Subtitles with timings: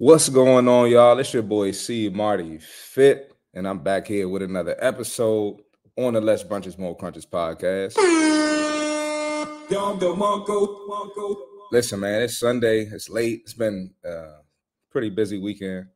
[0.00, 1.18] What's going on, y'all?
[1.18, 5.60] It's your boy C Marty Fit, and I'm back here with another episode
[5.94, 7.96] on the Less Brunches More Crunches podcast.
[11.70, 12.84] Listen, man, it's Sunday.
[12.84, 13.42] It's late.
[13.42, 14.38] It's been a
[14.90, 15.88] pretty busy weekend.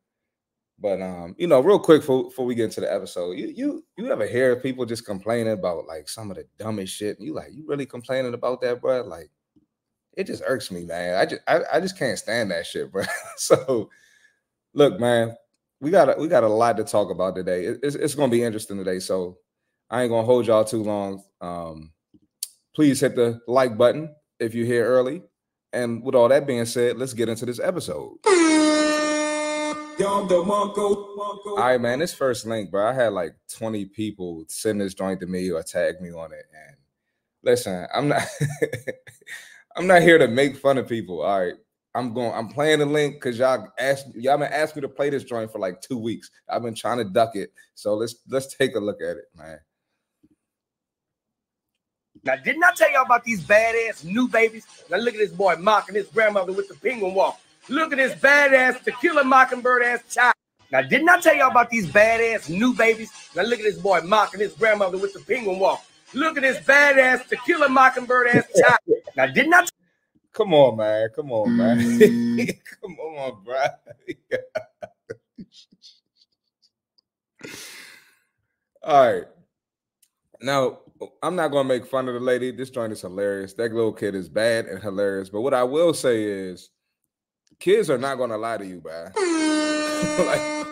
[0.77, 3.83] But um, you know, real quick before, before we get into the episode, you you
[3.97, 7.17] you ever hear people just complaining about like some of the dumbest shit?
[7.17, 9.01] And you like, you really complaining about that, bro?
[9.01, 9.31] Like,
[10.15, 11.15] it just irks me, man.
[11.15, 13.03] I just I, I just can't stand that shit, bro.
[13.37, 13.89] so
[14.73, 15.35] look, man,
[15.81, 17.65] we got a, we got a lot to talk about today.
[17.65, 18.99] It, it's, it's gonna be interesting today.
[18.99, 19.37] So
[19.89, 21.23] I ain't gonna hold y'all too long.
[21.41, 21.91] Um,
[22.73, 25.23] please hit the like button if you're here early.
[25.73, 28.17] And with all that being said, let's get into this episode.
[31.57, 31.99] All right, man.
[31.99, 32.87] This first link, bro.
[32.89, 36.45] I had like 20 people send this joint to me or tag me on it.
[36.53, 36.77] And
[37.43, 38.23] listen, I'm not
[39.75, 41.21] I'm not here to make fun of people.
[41.21, 41.55] All right.
[41.93, 45.09] I'm going, I'm playing the link because y'all asked y'all been asking me to play
[45.09, 46.29] this joint for like two weeks.
[46.49, 47.51] I've been trying to duck it.
[47.73, 49.59] So let's let's take a look at it, man.
[52.25, 54.65] Now, didn't I tell y'all about these badass new babies?
[54.89, 57.39] Now look at this boy mocking his grandmother with the penguin walk.
[57.69, 60.33] Look at this badass tequila mockingbird ass child.
[60.71, 63.11] Now, didn't I tell y'all about these badass new babies?
[63.35, 65.85] Now look at this boy mocking his grandmother with the penguin walk.
[66.15, 68.79] Look at this badass tequila mockingbird ass child.
[69.17, 69.61] Now, didn't I?
[69.63, 69.69] T-
[70.33, 71.07] Come on, man.
[71.15, 71.77] Come on, man.
[72.81, 73.63] Come on, bro.
[78.83, 79.23] All right.
[80.41, 80.79] Now,
[81.23, 82.51] I'm not gonna make fun of the lady.
[82.51, 83.53] This joint is hilarious.
[83.53, 85.29] That little kid is bad and hilarious.
[85.29, 86.69] But what I will say is,
[87.59, 89.05] kids are not gonna lie to you, bro.
[90.25, 90.65] like,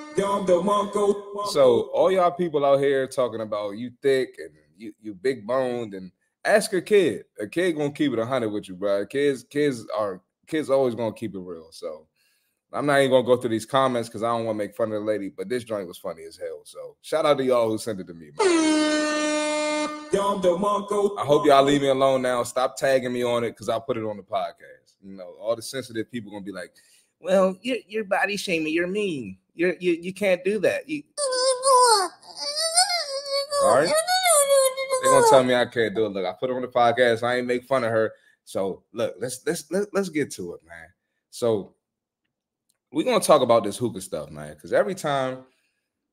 [1.51, 4.53] so all y'all people out here talking about you thick and
[4.83, 6.11] you you big boned and
[6.45, 7.25] ask a kid.
[7.39, 9.05] A kid gonna keep it a hundred with you, bro.
[9.05, 11.69] Kids, kids are kids always gonna keep it real.
[11.71, 12.07] So
[12.71, 14.91] I'm not even gonna go through these comments because I don't want to make fun
[14.91, 16.61] of the lady, but this joint was funny as hell.
[16.65, 18.47] So shout out to y'all who sent it to me, man.
[21.17, 22.43] I hope y'all leave me alone now.
[22.43, 24.95] Stop tagging me on it because I'll put it on the podcast.
[25.01, 26.71] You know, all the sensitive people gonna be like,
[27.19, 28.73] "Well, you're, you're body shaming.
[28.73, 29.37] You're mean.
[29.55, 31.03] You're, you you can't do that." You...
[33.63, 33.93] All right.
[35.13, 36.09] Gonna tell me I can't do it.
[36.09, 37.23] Look, I put her on the podcast.
[37.23, 38.11] I ain't make fun of her.
[38.45, 40.87] So look, let's let's let's, let's get to it, man.
[41.29, 41.75] So
[42.91, 44.53] we're gonna talk about this hookah stuff, man.
[44.53, 45.43] Because every time,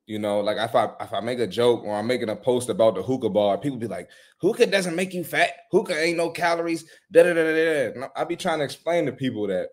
[0.05, 2.69] you know, like if I if I make a joke or I'm making a post
[2.69, 4.09] about the hookah bar, people be like,
[4.41, 5.51] "Hookah doesn't make you fat.
[5.71, 8.07] Hookah ain't no calories." Da da da da.
[8.15, 9.69] I be trying to explain to people that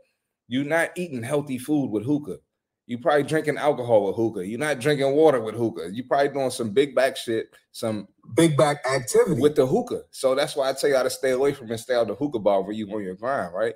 [0.48, 2.38] you're not eating healthy food with hookah.
[2.88, 4.46] You probably drinking alcohol with hookah.
[4.46, 5.90] You're not drinking water with hookah.
[5.92, 10.04] You probably doing some big back shit, some big back activity with the hookah.
[10.10, 12.14] So that's why I tell you how to stay away from and stay out the
[12.14, 13.74] hookah bar where you on your grind, right?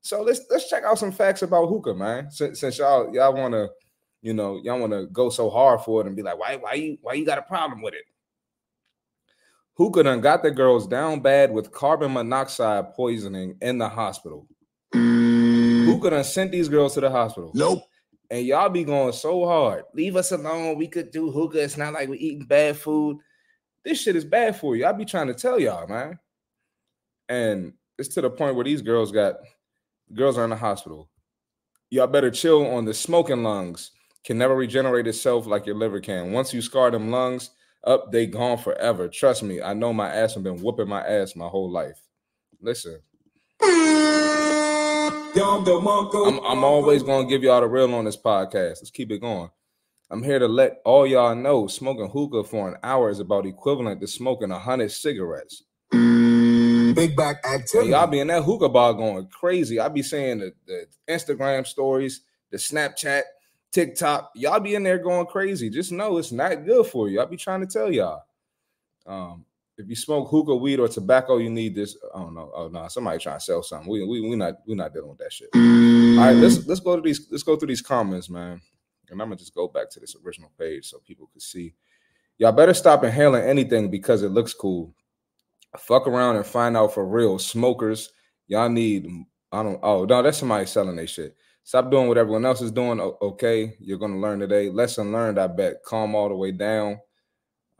[0.00, 2.30] So let's let's check out some facts about hookah, man.
[2.30, 3.68] Since, since y'all y'all want to,
[4.20, 6.74] you know, y'all want to go so hard for it and be like, why why
[6.74, 8.04] you why you got a problem with it?
[9.76, 14.46] Hookah done got the girls down bad with carbon monoxide poisoning in the hospital.
[14.94, 15.86] Mm.
[15.86, 17.50] Hookah done sent these girls to the hospital.
[17.54, 17.82] Nope
[18.32, 19.84] and y'all be going so hard.
[19.92, 20.78] Leave us alone.
[20.78, 21.62] We could do hookah.
[21.62, 23.18] It's not like we're eating bad food.
[23.84, 24.86] This shit is bad for you.
[24.86, 26.18] I be trying to tell y'all, man.
[27.28, 29.36] And it's to the point where these girls got
[30.14, 31.10] girls are in the hospital.
[31.90, 33.90] Y'all better chill on the smoking lungs.
[34.24, 36.32] Can never regenerate itself like your liver can.
[36.32, 37.50] Once you scar them lungs
[37.84, 39.08] up, they gone forever.
[39.08, 42.00] Trust me, I know my ass have been whooping my ass my whole life.
[42.62, 42.98] Listen.
[46.26, 48.80] I'm, I'm always gonna give y'all the real on this podcast.
[48.80, 49.50] Let's keep it going.
[50.10, 54.00] I'm here to let all y'all know smoking hookah for an hour is about equivalent
[54.02, 55.62] to smoking a hundred cigarettes.
[55.90, 57.90] Big back activity.
[57.90, 59.80] Y'all be in that hookah bar going crazy.
[59.80, 62.20] I be saying the, the Instagram stories,
[62.50, 63.22] the Snapchat,
[63.70, 64.32] TikTok.
[64.34, 65.70] Y'all be in there going crazy.
[65.70, 67.20] Just know it's not good for you.
[67.20, 68.22] I be trying to tell y'all.
[69.06, 69.46] Um,
[69.78, 71.96] if you smoke hookah, weed, or tobacco, you need this.
[72.14, 72.50] I don't know.
[72.54, 73.90] Oh no, somebody trying to sell something.
[73.90, 75.48] We we we not we not dealing with that shit.
[75.54, 77.26] All right, let's let's go to these.
[77.30, 78.60] Let's go through these comments, man.
[79.10, 81.74] And I'm gonna just go back to this original page so people can see.
[82.38, 84.94] Y'all better stop inhaling anything because it looks cool.
[85.78, 87.38] Fuck around and find out for real.
[87.38, 88.10] Smokers,
[88.48, 89.06] y'all need.
[89.52, 89.80] I don't.
[89.82, 91.34] Oh no, that's somebody selling their shit.
[91.64, 93.00] Stop doing what everyone else is doing.
[93.00, 94.68] Okay, you're gonna learn today.
[94.68, 95.38] Lesson learned.
[95.38, 95.82] I bet.
[95.84, 96.98] Calm all the way down.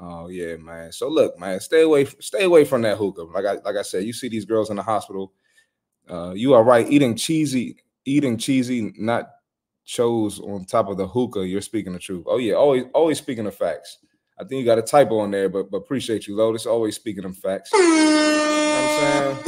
[0.02, 0.92] Oh yeah, man.
[0.92, 3.22] So look, man, stay away, stay away from that hookah.
[3.22, 5.32] Like I like I said, you see these girls in the hospital.
[6.10, 6.90] Uh, you are right.
[6.90, 9.30] Eating cheesy, eating cheesy, not
[9.84, 11.46] chose on top of the hookah.
[11.46, 12.24] You're speaking the truth.
[12.26, 13.98] Oh yeah, always, always speaking the facts.
[14.38, 16.66] I think you got a typo on there, but but appreciate you, Lotus.
[16.66, 17.70] Always speaking them facts.
[17.72, 19.44] You know I'm saying?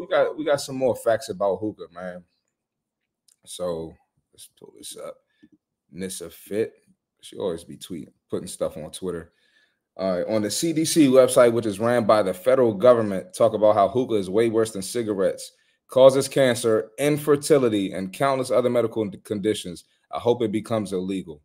[0.00, 2.22] We got we got some more facts about hookah, man.
[3.44, 3.94] So
[4.36, 5.16] Let's pull this up.
[5.90, 6.74] Nissa Fit.
[7.22, 9.32] She always be tweeting, putting stuff on Twitter.
[9.96, 13.74] All right, on the CDC website, which is ran by the federal government, talk about
[13.74, 15.52] how hookah is way worse than cigarettes,
[15.88, 19.84] causes cancer, infertility, and countless other medical conditions.
[20.12, 21.40] I hope it becomes illegal.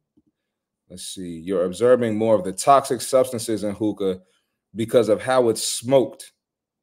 [0.90, 1.40] Let's see.
[1.40, 4.20] You're observing more of the toxic substances in hookah
[4.76, 6.34] because of how it's smoked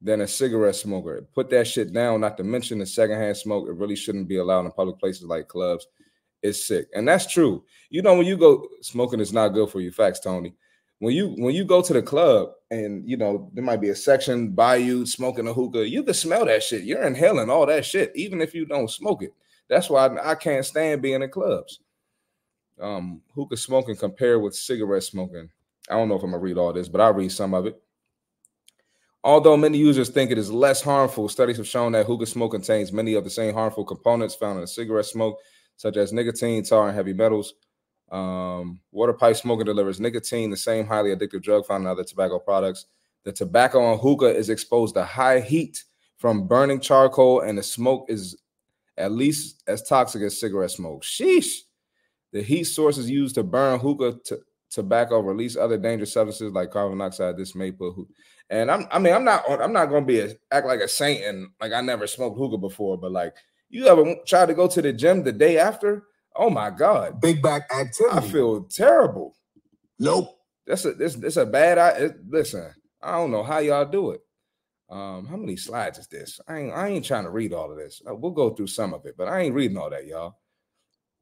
[0.01, 1.29] than a cigarette smoker.
[1.35, 3.69] Put that shit down, not to mention the secondhand smoke.
[3.69, 5.87] It really shouldn't be allowed in public places like clubs.
[6.43, 6.89] It's sick.
[6.95, 7.65] And that's true.
[7.91, 9.91] You know, when you go smoking is not good for you.
[9.91, 10.55] Facts, Tony.
[11.01, 13.95] When you when you go to the club and you know there might be a
[13.95, 16.83] section by you smoking a hookah, you can smell that shit.
[16.83, 19.33] You're inhaling all that shit, even if you don't smoke it.
[19.69, 21.81] That's why I, I can't stand being in clubs.
[22.81, 25.51] Um, hookah smoking compared with cigarette smoking.
[25.89, 27.81] I don't know if I'm gonna read all this, but I'll read some of it.
[29.25, 32.93] Although many users think it is less harmful, studies have shown that hookah smoke contains
[32.93, 35.39] many of the same harmful components found in cigarette smoke,
[35.79, 37.55] such as nicotine, tar, and heavy metals.
[38.11, 42.39] Um, water pipe smoking delivers nicotine, the same highly addictive drug found in other tobacco
[42.39, 42.87] products.
[43.25, 45.85] The tobacco on hookah is exposed to high heat
[46.17, 48.37] from burning charcoal, and the smoke is
[48.99, 51.03] at least as toxic as cigarette smoke.
[51.03, 51.61] Sheesh.
[52.33, 54.41] The heat sources used to burn hookah to
[54.71, 57.39] tobacco release other dangerous substances like carbon monoxide.
[57.39, 57.95] This may put
[58.51, 61.25] and I'm I mean I'm not I'm not gonna be a, act like a saint
[61.25, 63.35] and like I never smoked hookah before, but like
[63.71, 66.05] you ever tried to go to the gym the day after?
[66.35, 68.17] Oh my god, big back activity.
[68.17, 69.35] I feel terrible.
[69.99, 70.35] Nope.
[70.67, 71.79] That's a this this a bad.
[71.79, 72.73] I listen.
[73.03, 74.21] I don't know how y'all do it.
[74.91, 76.41] Um, how many slides is this?
[76.47, 78.03] I ain't I ain't trying to read all of this.
[78.09, 80.37] Uh, we'll go through some of it, but I ain't reading all that, y'all.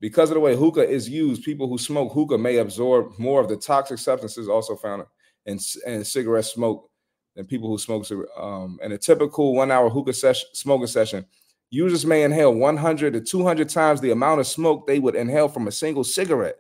[0.01, 3.49] Because of the way hookah is used, people who smoke hookah may absorb more of
[3.49, 5.05] the toxic substances also found
[5.47, 6.91] in, in cigarette smoke
[7.35, 8.05] than people who smoke.
[8.37, 11.25] Um, in a typical one-hour hookah session, smoking session,
[11.71, 15.69] users may inhale 100 to 200 times the amount of smoke they would inhale from
[15.69, 16.57] a single cigarette.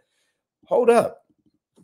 [0.67, 1.23] Hold up,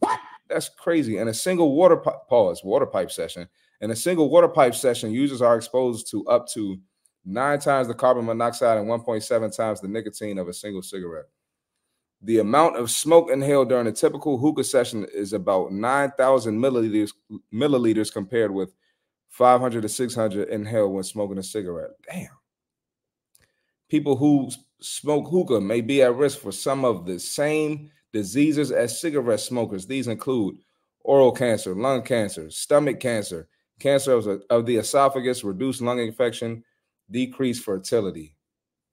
[0.00, 0.18] what?
[0.48, 1.18] That's crazy.
[1.18, 3.48] In a single water pause water pipe session,
[3.80, 6.78] in a single water pipe session, users are exposed to up to
[7.24, 11.26] nine times the carbon monoxide and 1.7 times the nicotine of a single cigarette.
[12.22, 17.12] The amount of smoke inhaled during a typical hookah session is about 9,000 milliliters,
[17.52, 18.72] milliliters compared with
[19.30, 21.90] 500 to 600 inhaled when smoking a cigarette.
[22.08, 22.28] Damn.
[23.92, 24.48] People who
[24.80, 29.86] smoke hookah may be at risk for some of the same diseases as cigarette smokers.
[29.86, 30.56] These include
[31.00, 33.48] oral cancer, lung cancer, stomach cancer,
[33.80, 34.12] cancer
[34.48, 36.64] of, the esophagus, reduced lung infection,
[37.10, 38.34] decreased fertility.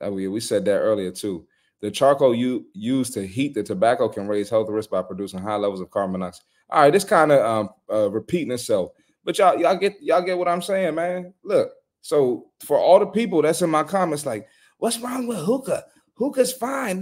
[0.01, 1.47] That we, we said that earlier too.
[1.79, 5.55] The charcoal you used to heat the tobacco can raise health risks by producing high
[5.55, 6.43] levels of carbon monoxide.
[6.69, 8.91] All right, this kind of um, uh, repeating itself,
[9.23, 11.33] but y'all y'all get y'all get what I'm saying, man.
[11.41, 11.71] Look,
[12.01, 14.49] so for all the people that's in my comments, like,
[14.79, 15.85] what's wrong with hookah?
[16.15, 16.99] Hookah's fine.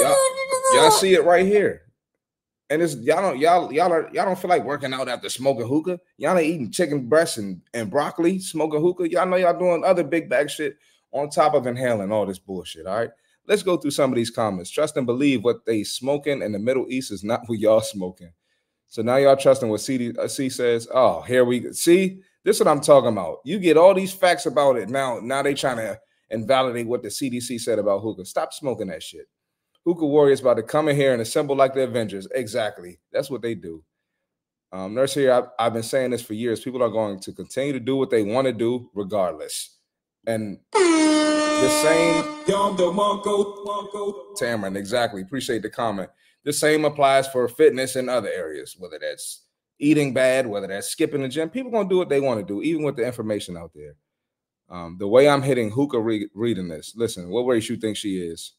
[0.00, 0.16] y'all,
[0.74, 1.82] y'all see it right here.
[2.70, 5.68] And it's y'all don't y'all y'all are y'all don't feel like working out after smoking
[5.68, 6.00] hookah.
[6.16, 9.10] Y'all ain't eating chicken breasts and, and broccoli, smoking hookah.
[9.10, 10.76] Y'all know y'all doing other big bag shit
[11.12, 12.86] on top of inhaling all this bullshit.
[12.86, 13.10] All right.
[13.46, 14.70] Let's go through some of these comments.
[14.70, 18.32] Trust and believe what they smoking in the Middle East is not what y'all smoking.
[18.88, 20.88] So now y'all trusting what CDC uh, says.
[20.92, 22.22] Oh, here we see.
[22.44, 23.38] This is what I'm talking about.
[23.44, 24.90] You get all these facts about it.
[24.90, 25.98] Now, now they trying to
[26.30, 28.26] invalidate what the CDC said about hookah.
[28.26, 29.26] Stop smoking that shit.
[29.86, 32.26] Hookah Warriors about to come in here and assemble like the Avengers.
[32.34, 32.98] Exactly.
[33.12, 33.82] That's what they do.
[34.72, 36.60] Um, Nurse here, I've, I've been saying this for years.
[36.60, 39.78] People are going to continue to do what they want to do regardless.
[40.26, 42.24] And the same
[44.36, 45.22] Tamron, exactly.
[45.22, 46.10] Appreciate the comment.
[46.44, 49.43] The same applies for fitness in other areas, whether that's
[49.78, 51.50] eating bad, whether that's skipping the gym.
[51.50, 53.94] People gonna do what they want to do, even with the information out there.
[54.68, 58.18] Um, the way I'm hitting hookah re- reading this, listen, what race you think she
[58.18, 58.52] is?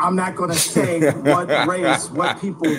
[0.00, 2.76] I'm not going to say what race, what people.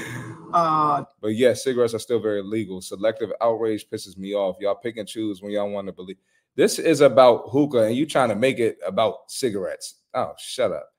[0.53, 2.81] Uh, but yes, cigarettes are still very legal.
[2.81, 4.57] Selective outrage pisses me off.
[4.59, 6.17] Y'all pick and choose when y'all want to believe.
[6.55, 9.95] This is about hookah, and you trying to make it about cigarettes.
[10.13, 10.89] Oh, shut up.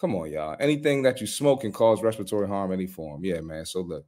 [0.00, 0.56] Come on, y'all.
[0.58, 3.24] Anything that you smoke can cause respiratory harm any form.
[3.24, 3.66] Yeah, man.
[3.66, 4.06] So look,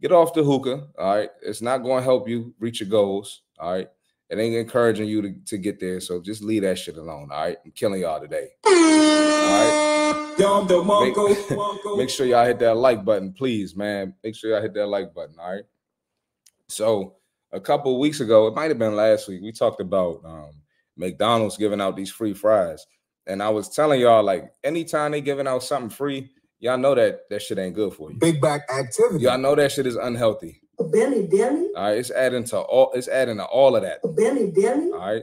[0.00, 0.88] get off the hookah.
[0.98, 1.30] All right.
[1.42, 3.42] It's not going to help you reach your goals.
[3.58, 3.88] All right.
[4.30, 6.00] It ain't encouraging you to, to get there.
[6.00, 7.28] So just leave that shit alone.
[7.30, 7.56] All right.
[7.64, 8.48] I'm killing y'all today.
[8.66, 10.34] All right.
[11.06, 14.14] Make, make sure y'all hit that like button, please, man.
[14.24, 15.36] Make sure y'all hit that like button.
[15.38, 15.64] All right.
[16.68, 17.16] So
[17.52, 20.50] a couple weeks ago, it might have been last week, we talked about um,
[20.96, 22.84] McDonald's giving out these free fries.
[23.26, 26.30] And I was telling y'all, like, anytime they giving out something free,
[26.64, 28.18] y'all know that that shit ain't good for you.
[28.18, 29.22] Big back activity.
[29.22, 30.62] Y'all know that shit is unhealthy.
[30.80, 31.68] A Benny Denny.
[31.76, 32.90] All right, it's adding to all.
[32.94, 34.00] It's adding to all of that.
[34.02, 34.90] A Benny Denny.
[34.90, 35.22] All right.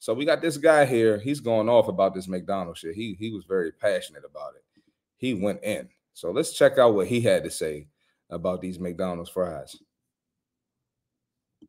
[0.00, 1.18] So we got this guy here.
[1.18, 2.94] He's going off about this McDonald's shit.
[2.94, 4.64] He he was very passionate about it.
[5.16, 5.88] He went in.
[6.12, 7.86] So let's check out what he had to say
[8.28, 9.76] about these McDonald's fries.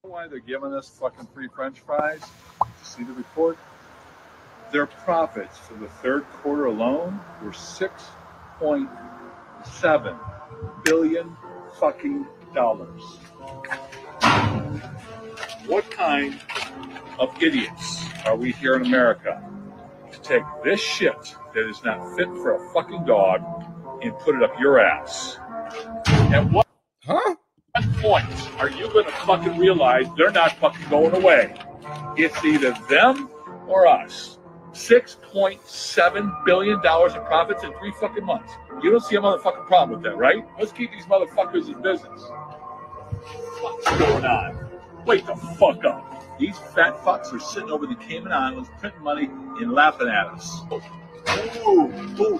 [0.01, 2.21] why they're giving us fucking free French fries?
[2.81, 3.57] See the report?
[4.71, 8.03] Their profits for the third quarter alone were six
[8.57, 8.89] point
[9.65, 10.15] seven
[10.85, 11.35] billion
[11.79, 13.01] fucking dollars.
[15.67, 16.39] What kind
[17.19, 19.41] of idiots are we here in America
[20.11, 23.41] to take this shit that is not fit for a fucking dog
[24.01, 25.37] and put it up your ass?
[26.07, 26.67] At what
[27.03, 27.35] Huh?
[27.73, 31.55] what point are you going to fucking realize they're not fucking going away?
[32.15, 33.29] It's either them
[33.67, 34.37] or us.
[34.73, 38.51] $6.7 billion in profits in three fucking months.
[38.81, 40.45] You don't see a motherfucking problem with that, right?
[40.57, 42.21] Let's keep these motherfuckers in business.
[43.61, 44.69] What's going on?
[45.05, 46.39] Wake the fuck up.
[46.39, 50.61] These fat fucks are sitting over the Cayman Islands printing money and laughing at us.
[50.71, 52.39] Ooh, ooh, ooh.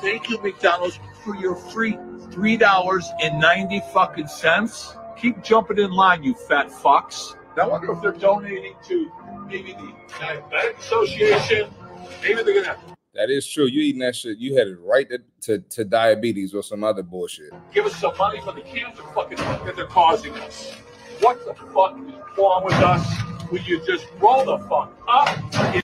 [0.00, 1.96] Thank you, McDonald's, for your free
[2.32, 4.96] three dollars and ninety fucking cents.
[5.16, 7.36] Keep jumping in line, you fat fucks.
[7.60, 9.10] I wonder if they're donating to
[9.48, 11.70] maybe the Diabetic Association.
[12.22, 12.78] Maybe they're gonna
[13.14, 13.66] That is true.
[13.66, 17.52] You eating that shit, you headed right to, to, to diabetes or some other bullshit.
[17.72, 20.72] give us some money for the cancer fucking that they're causing us.
[21.20, 23.50] What the fuck is wrong with us?
[23.50, 25.82] Will you just roll the fuck up?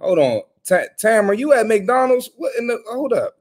[0.00, 0.42] Hold on.
[0.64, 2.30] Ta- Tam, are you at McDonald's?
[2.36, 3.36] What in the hold up?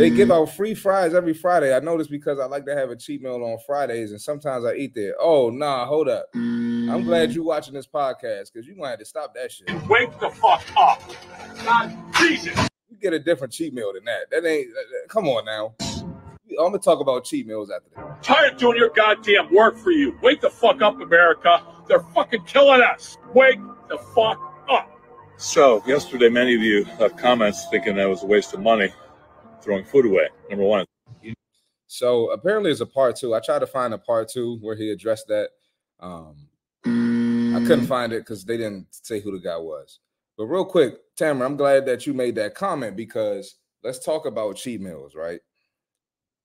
[0.00, 0.34] They give mm.
[0.34, 1.76] out free fries every Friday.
[1.76, 4.64] I know this because I like to have a cheat meal on Fridays, and sometimes
[4.64, 5.14] I eat there.
[5.20, 6.24] Oh nah, hold up.
[6.34, 7.34] I'm glad mm.
[7.34, 9.68] you're watching this podcast because you gonna have to stop that shit.
[9.68, 11.02] And wake the fuck up.
[11.66, 12.58] God Jesus.
[12.88, 14.30] You get a different cheat meal than that.
[14.30, 14.68] That ain't.
[14.68, 15.74] that- that- come on now.
[15.82, 18.22] I'm gonna talk about cheat meals after that.
[18.22, 20.18] Tired of doing your goddamn work for you.
[20.22, 21.62] Wake the fuck up, America.
[21.88, 23.18] They're fucking killing us.
[23.34, 24.40] Wake the fuck
[24.70, 24.90] up.
[25.36, 28.90] So, yesterday, many of you left comments thinking that was a waste of money
[29.62, 30.28] throwing food away.
[30.48, 30.86] Number one.
[31.86, 33.34] So apparently, it's a part two.
[33.34, 35.50] I tried to find a part two where he addressed that.
[35.98, 36.48] Um,
[36.86, 39.98] I couldn't find it because they didn't say who the guy was.
[40.38, 44.56] But real quick, Tamara, I'm glad that you made that comment because let's talk about
[44.56, 45.40] cheat meals, right?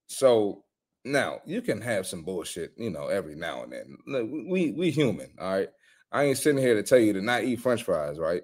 [0.07, 0.63] So
[1.05, 3.97] now you can have some bullshit, you know, every now and then.
[4.07, 5.69] Look, We we human, all right.
[6.11, 8.41] I ain't sitting here to tell you to not eat French fries, right?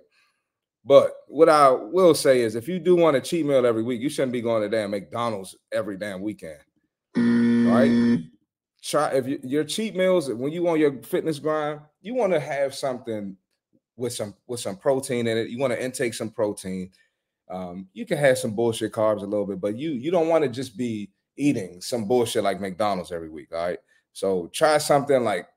[0.83, 4.01] But what I will say is, if you do want a cheat meal every week,
[4.01, 6.59] you shouldn't be going to damn McDonald's every damn weekend,
[7.15, 8.19] right?
[8.83, 12.39] Try if you, your cheat meals when you on your fitness grind, you want to
[12.39, 13.38] have something
[13.95, 15.50] with some with some protein in it.
[15.50, 16.89] You want to intake some protein.
[17.50, 20.43] Um, you can have some bullshit carbs a little bit, but you you don't want
[20.43, 23.50] to just be eating some bullshit like McDonald's every week.
[23.53, 23.79] All right.
[24.13, 25.47] So try something like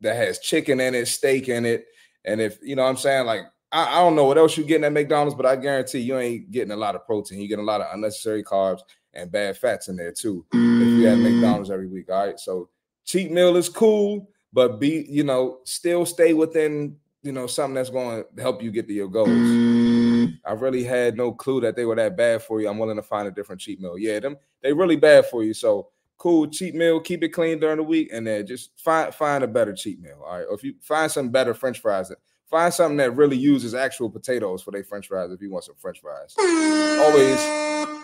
[0.00, 1.86] that has chicken in it, steak in it.
[2.24, 4.66] And if you know what I'm saying, like I, I don't know what else you're
[4.66, 7.38] getting at McDonald's, but I guarantee you ain't getting a lot of protein.
[7.38, 8.80] You're getting a lot of unnecessary carbs
[9.14, 10.44] and bad fats in there too.
[10.52, 11.32] If you have mm.
[11.34, 12.10] McDonald's every week.
[12.10, 12.38] All right.
[12.38, 12.68] So
[13.04, 17.90] cheat meal is cool, but be, you know, still stay within, you know, something that's
[17.90, 19.28] going to help you get to your goals.
[19.28, 20.38] Mm.
[20.44, 22.68] I really had no clue that they were that bad for you.
[22.68, 23.98] I'm willing to find a different cheat meal.
[23.98, 25.54] Yeah, them they really bad for you.
[25.54, 29.44] So cool cheat meal, keep it clean during the week, and then just find find
[29.44, 30.22] a better cheat meal.
[30.24, 30.46] All right.
[30.48, 32.12] Or if you find some better French fries,
[32.50, 35.76] find something that really uses actual potatoes for their French fries if you want some
[35.78, 36.34] French fries.
[36.38, 37.38] Always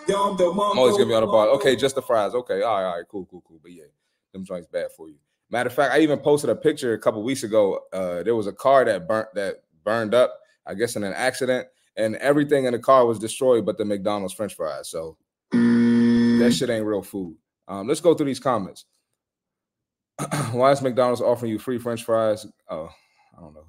[0.09, 1.47] I'm always you on the bar.
[1.49, 2.33] Okay, just the fries.
[2.33, 3.59] Okay, all right, all right, cool, cool, cool.
[3.61, 3.83] But yeah,
[4.31, 5.15] them joints bad for you.
[5.49, 7.81] Matter of fact, I even posted a picture a couple weeks ago.
[7.91, 11.67] Uh, there was a car that burnt that burned up, I guess, in an accident,
[11.97, 14.89] and everything in the car was destroyed, but the McDonald's French fries.
[14.89, 15.17] So
[15.51, 17.35] that shit ain't real food.
[17.67, 18.85] Um, let's go through these comments.
[20.51, 22.45] Why is McDonald's offering you free French fries?
[22.69, 22.89] Oh,
[23.37, 23.65] I don't know.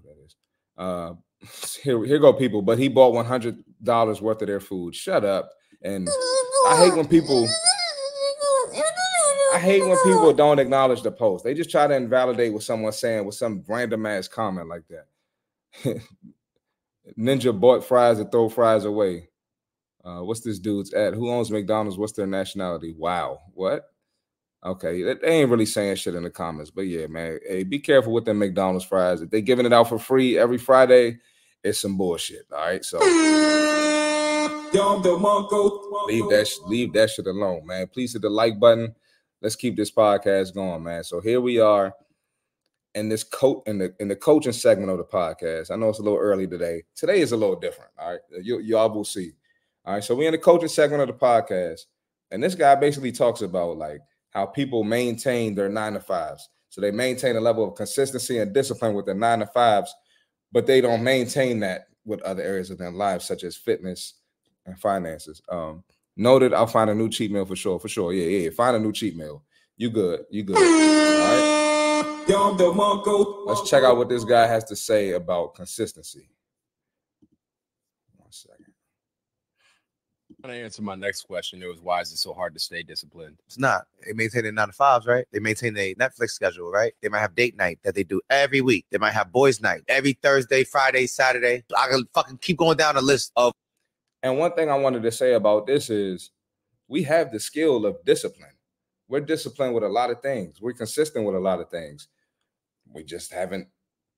[0.78, 1.14] Uh,
[1.82, 2.62] here, here go people.
[2.62, 4.94] But he bought one hundred dollars worth of their food.
[4.94, 5.50] Shut up.
[5.82, 6.08] And
[6.68, 7.46] I hate when people.
[9.54, 11.42] I hate when people don't acknowledge the post.
[11.42, 16.02] They just try to invalidate what someone's saying with some random ass comment like that.
[17.18, 19.28] Ninja bought fries and throw fries away.
[20.04, 21.14] Uh, what's this dude's at?
[21.14, 21.98] Who owns McDonald's?
[21.98, 22.94] What's their nationality?
[22.96, 23.40] Wow.
[23.54, 23.84] What?
[24.64, 27.38] Okay, they ain't really saying shit in the comments, but yeah, man.
[27.46, 29.22] Hey, be careful with them McDonald's fries.
[29.22, 31.18] If they giving it out for free every Friday,
[31.62, 32.46] it's some bullshit.
[32.52, 32.98] All right, so
[36.08, 37.86] leave that sh- leave that shit alone, man.
[37.86, 38.94] Please hit the like button.
[39.40, 41.04] Let's keep this podcast going, man.
[41.04, 41.94] So here we are
[42.94, 45.70] in this coach in the in the coaching segment of the podcast.
[45.70, 46.82] I know it's a little early today.
[46.96, 47.92] Today is a little different.
[47.98, 49.32] All right, you y'all will see.
[49.84, 51.82] All right, so we're in the coaching segment of the podcast,
[52.32, 54.00] and this guy basically talks about like
[54.38, 56.48] how people maintain their nine to fives.
[56.70, 59.94] So they maintain a level of consistency and discipline with their nine to fives
[60.52, 64.14] but they don't maintain that with other areas of their lives, such as fitness
[64.66, 65.42] and finances.
[65.50, 65.84] Um,
[66.16, 67.78] noted, I'll find a new cheat meal for sure.
[67.78, 68.12] For sure.
[68.12, 68.50] Yeah, yeah.
[68.50, 69.44] Find a new cheat meal.
[69.76, 70.24] You good.
[70.30, 70.56] You good.
[70.56, 72.24] All right.
[73.46, 76.30] Let's check out what this guy has to say about consistency.
[78.16, 78.72] One second.
[80.44, 83.38] To answer my next question, it was why is it so hard to stay disciplined?
[83.46, 83.86] It's not.
[84.06, 85.26] They maintain their nine to fives, right?
[85.32, 86.92] They maintain a Netflix schedule, right?
[87.02, 88.86] They might have date night that they do every week.
[88.90, 91.64] They might have boys' night every Thursday, Friday, Saturday.
[91.76, 93.52] I can fucking keep going down the list of
[94.22, 96.30] And one thing I wanted to say about this is
[96.86, 98.50] we have the skill of discipline.
[99.08, 100.60] We're disciplined with a lot of things.
[100.60, 102.08] We're consistent with a lot of things.
[102.92, 103.68] We just haven't,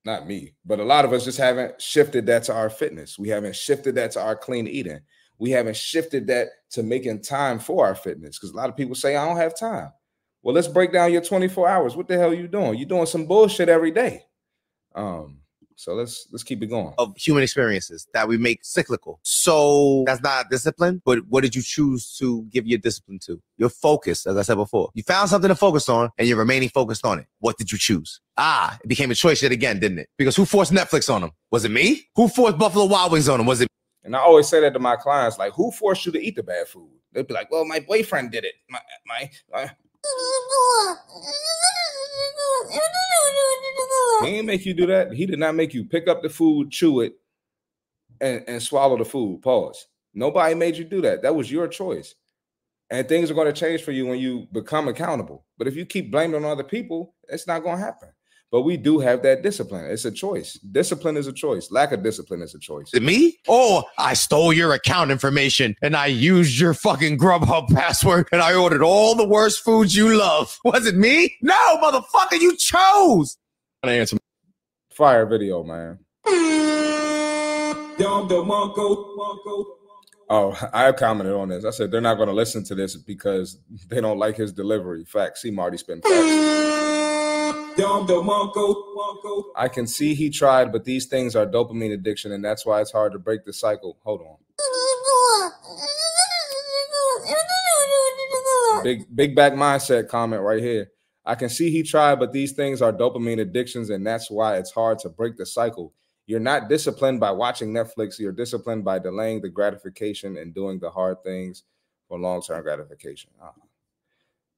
[0.05, 3.17] not me, but a lot of us just haven't shifted that to our fitness.
[3.17, 5.01] We haven't shifted that to our clean eating.
[5.41, 8.37] We haven't shifted that to making time for our fitness.
[8.37, 9.91] Because a lot of people say, I don't have time.
[10.43, 11.95] Well, let's break down your 24 hours.
[11.95, 12.77] What the hell are you doing?
[12.77, 14.21] You're doing some bullshit every day.
[14.93, 15.39] Um,
[15.75, 16.93] so let's let's keep it going.
[16.99, 19.19] of human experiences that we make cyclical.
[19.23, 23.41] So that's not discipline, but what did you choose to give your discipline to?
[23.57, 24.91] Your focus, as I said before.
[24.93, 27.25] You found something to focus on and you're remaining focused on it.
[27.39, 28.21] What did you choose?
[28.37, 30.09] Ah, it became a choice yet again, didn't it?
[30.19, 31.31] Because who forced Netflix on them?
[31.49, 32.03] Was it me?
[32.15, 33.47] Who forced Buffalo Wild Wings on them?
[33.47, 33.67] Was it
[34.03, 36.43] And I always say that to my clients, like, who forced you to eat the
[36.43, 36.89] bad food?
[37.13, 38.55] They'd be like, well, my boyfriend did it.
[38.69, 39.71] My my, my
[44.23, 45.13] he didn't make you do that.
[45.13, 47.13] He did not make you pick up the food, chew it,
[48.19, 49.41] and, and swallow the food.
[49.41, 49.87] Pause.
[50.13, 51.21] Nobody made you do that.
[51.21, 52.15] That was your choice.
[52.89, 55.45] And things are going to change for you when you become accountable.
[55.57, 58.09] But if you keep blaming on other people, it's not going to happen.
[58.51, 59.85] But we do have that discipline.
[59.85, 60.53] It's a choice.
[60.55, 61.71] Discipline is a choice.
[61.71, 62.93] Lack of discipline is a choice.
[62.93, 63.37] me?
[63.47, 68.53] Oh, I stole your account information and I used your fucking Grubhub password and I
[68.53, 70.59] ordered all the worst foods you love.
[70.65, 71.37] Was it me?
[71.41, 73.37] No, motherfucker, you chose.
[73.83, 74.17] to answer
[74.91, 75.99] Fire video, man.
[80.31, 81.65] Oh, I commented on this.
[81.65, 85.03] I said they're not going to listen to this because they don't like his delivery.
[85.03, 85.41] Facts.
[85.41, 86.13] C Marty spin facts.
[89.55, 92.91] I can see he tried, but these things are dopamine addiction, and that's why it's
[92.91, 93.97] hard to break the cycle.
[94.03, 94.37] Hold on.
[98.83, 100.91] Big big back mindset comment right here.
[101.25, 104.71] I can see he tried, but these things are dopamine addictions, and that's why it's
[104.71, 105.93] hard to break the cycle.
[106.31, 108.17] You're not disciplined by watching Netflix.
[108.17, 111.63] You're disciplined by delaying the gratification and doing the hard things
[112.07, 113.31] for long-term gratification.
[113.41, 113.51] Ah.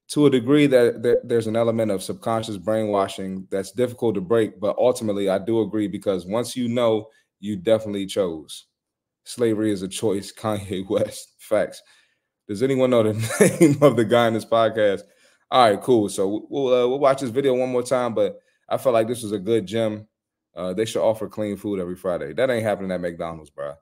[0.09, 4.59] To a degree that there- there's an element of subconscious brainwashing that's difficult to break,
[4.59, 7.09] but ultimately I do agree because once you know,
[7.39, 8.67] you definitely chose.
[9.23, 10.31] Slavery is a choice.
[10.41, 11.33] Kanye West.
[11.39, 11.81] Facts.
[12.47, 13.13] Does anyone know the
[13.59, 15.01] name of the guy in this podcast?
[15.49, 16.07] All right, cool.
[16.07, 18.37] So we'll uh, we'll watch this video one more time, but
[18.69, 20.07] I felt like this was a good gym.
[20.55, 22.33] Uh, they should offer clean food every Friday.
[22.33, 23.73] That ain't happening at McDonald's, bro.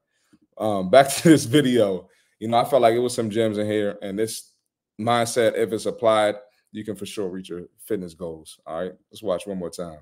[0.57, 2.10] Um, back to this video.
[2.39, 4.53] You know, I felt like it was some gems in here, and this
[4.99, 6.36] mindset, if it's applied,
[6.71, 8.60] you can for sure reach your fitness goals.
[8.65, 9.99] All right, let's watch one more time.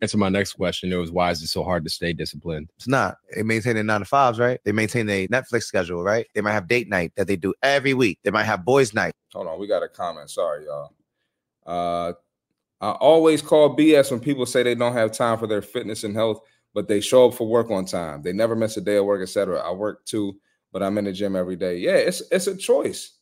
[0.00, 2.70] answer my next question, it was why is it so hard to stay disciplined?
[2.76, 3.16] It's not.
[3.34, 4.60] They maintain their nine to fives, right?
[4.64, 6.26] They maintain a Netflix schedule, right?
[6.34, 8.20] They might have date night that they do every week.
[8.22, 9.12] They might have boys' night.
[9.32, 10.30] Hold on, we got a comment.
[10.30, 10.94] Sorry, y'all.
[11.66, 12.12] Uh,
[12.82, 16.16] I always call BS when people say they don't have time for their fitness and
[16.16, 16.40] health,
[16.74, 18.22] but they show up for work on time.
[18.22, 19.60] They never miss a day of work, etc.
[19.60, 20.34] I work too,
[20.72, 21.78] but I'm in the gym every day.
[21.78, 23.12] Yeah, it's it's a choice.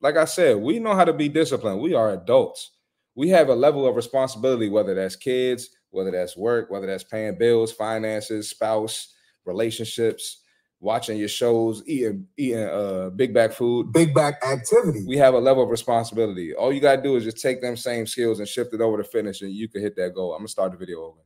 [0.00, 1.80] Like I said, we know how to be disciplined.
[1.80, 2.72] We are adults.
[3.14, 7.36] We have a level of responsibility, whether that's kids, whether that's work, whether that's paying
[7.38, 9.14] bills, finances, spouse,
[9.44, 10.43] relationships,
[10.84, 13.92] watching your shows, eating eating uh big back food.
[13.92, 15.02] Big back activity.
[15.06, 16.54] We have a level of responsibility.
[16.54, 19.04] All you gotta do is just take them same skills and shift it over to
[19.04, 20.32] finish, and you can hit that goal.
[20.34, 21.18] I'm gonna start the video over.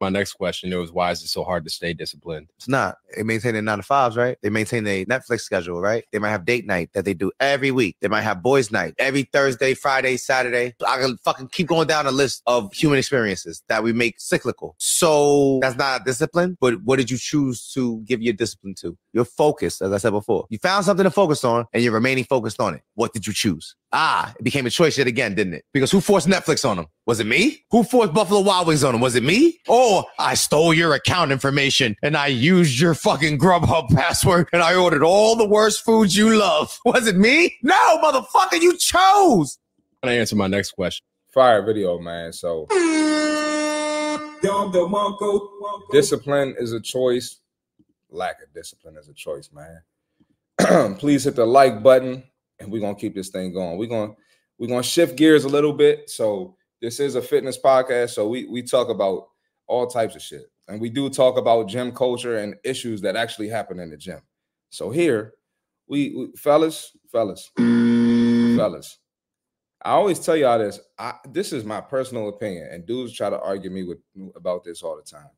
[0.00, 2.48] My next question, it was why is it so hard to stay disciplined?
[2.56, 2.96] It's not.
[3.16, 4.36] They maintain their nine to fives, right?
[4.42, 6.04] They maintain a Netflix schedule, right?
[6.12, 7.96] They might have date night that they do every week.
[8.00, 10.74] They might have boys' night every Thursday, Friday, Saturday.
[10.86, 14.74] I can fucking keep going down a list of human experiences that we make cyclical.
[14.78, 18.98] So that's not discipline, but what did you choose to give your discipline to?
[19.12, 20.46] Your focus, as I said before.
[20.50, 22.82] You found something to focus on and you're remaining focused on it.
[22.94, 23.76] What did you choose?
[23.96, 25.64] Ah, it became a choice yet again, didn't it?
[25.72, 26.86] Because who forced Netflix on them?
[27.06, 27.64] Was it me?
[27.70, 29.00] Who forced Buffalo Wild Wings on them?
[29.00, 29.60] Was it me?
[29.68, 34.74] Or I stole your account information and I used your fucking Grubhub password and I
[34.74, 36.76] ordered all the worst foods you love.
[36.84, 37.54] Was it me?
[37.62, 39.58] No, motherfucker, you chose.
[40.02, 41.06] I'm gonna answer my next question.
[41.32, 42.32] Fire video, man.
[42.32, 42.66] So
[45.92, 47.38] discipline is a choice.
[48.10, 50.96] Lack of discipline is a choice, man.
[50.98, 52.24] Please hit the like button,
[52.58, 53.78] and we're gonna keep this thing going.
[53.78, 54.12] We're gonna
[54.58, 56.08] we're gonna shift gears a little bit.
[56.10, 58.10] So this is a fitness podcast.
[58.10, 59.28] So we we talk about
[59.66, 60.50] all types of shit.
[60.68, 64.20] And we do talk about gym culture and issues that actually happen in the gym.
[64.70, 65.34] So here,
[65.86, 68.98] we, we fellas, fellas, fellas.
[69.84, 70.80] I always tell y'all this.
[70.98, 73.98] I, this is my personal opinion, and dudes try to argue me with
[74.34, 75.28] about this all the time.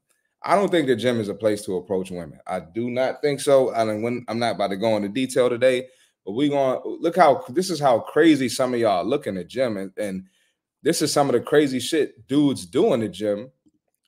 [0.44, 2.38] I don't think the gym is a place to approach women.
[2.46, 3.74] I do not think so.
[3.74, 5.88] I mean, when I'm not about to go into detail today,
[6.26, 9.36] but we going to look how this is how crazy some of y'all look in
[9.36, 10.24] the gym, and, and
[10.82, 13.52] this is some of the crazy shit dudes do in the gym,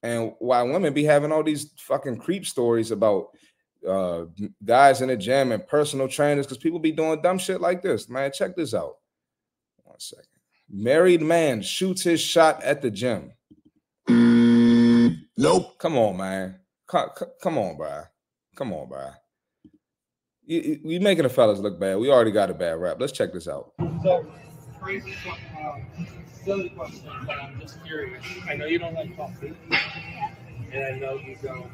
[0.03, 3.29] and why women be having all these fucking creep stories about
[3.89, 4.25] uh
[4.65, 8.09] guys in the gym and personal trainers because people be doing dumb shit like this.
[8.09, 8.97] Man, check this out.
[9.85, 10.27] One second.
[10.69, 13.33] Married man shoots his shot at the gym.
[14.09, 15.79] Nope.
[15.79, 16.59] Come on, man.
[16.89, 18.03] Come, come on, bro.
[18.57, 19.11] Come on, bro
[20.49, 21.99] you, you making the fellas look bad.
[21.99, 22.97] We already got a bad rap.
[22.99, 23.73] Let's check this out.
[24.03, 24.27] So,
[24.81, 25.15] crazy,
[25.61, 25.83] um,
[26.43, 28.25] silly question, but I'm just curious.
[28.49, 29.55] I know you don't like coffee,
[30.73, 31.71] and I know you don't.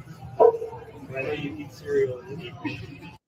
[1.16, 2.20] I know you eat cereal.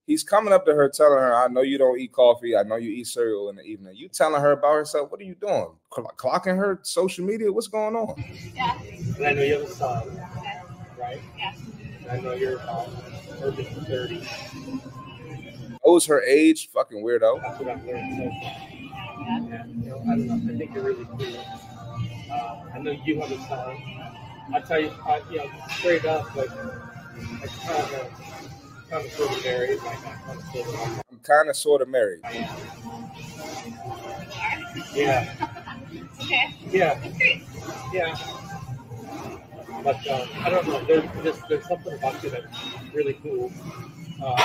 [0.06, 2.56] He's coming up to her, telling her, "I know you don't eat coffee.
[2.56, 5.12] I know you eat cereal in the evening." You telling her about herself?
[5.12, 5.68] What are you doing?
[5.92, 7.52] Clocking her social media?
[7.52, 8.16] What's going on?
[8.54, 8.78] Yeah.
[9.16, 10.20] And I know you have a son,
[10.98, 11.20] right?
[11.38, 11.54] Yeah.
[12.02, 12.88] And I know you're um,
[13.42, 14.26] about 30.
[15.88, 17.40] Oh, was her age, fucking weirdo.
[17.40, 18.16] That's what I'm learning.
[18.16, 18.25] So
[19.68, 20.53] you know, I don't know.
[20.53, 21.22] I think they're really cool.
[22.29, 23.81] Uh, I know you have a song.
[24.53, 28.11] I tell you, I, you know, straight up, like, I kind of,
[28.90, 29.79] kind of sort of married.
[29.81, 29.99] Like,
[31.09, 32.20] I'm kind of sort of married.
[32.25, 32.59] I am.
[34.92, 35.35] Yeah.
[36.20, 36.55] okay.
[36.68, 36.99] Yeah.
[37.92, 38.16] Yeah.
[39.85, 40.85] But uh, I don't know.
[40.85, 42.46] There's there's something about you that's
[42.92, 43.53] really cool.
[44.20, 44.37] Uh,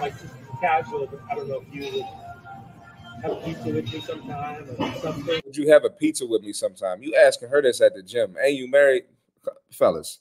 [0.00, 0.14] like
[0.62, 2.06] casual, but I don't know if you would
[3.22, 5.40] have a pizza with me sometime or something.
[5.44, 7.02] Would you have a pizza with me sometime?
[7.02, 8.36] You asking her this at the gym?
[8.40, 9.04] Hey, you married,
[9.70, 10.20] fellas?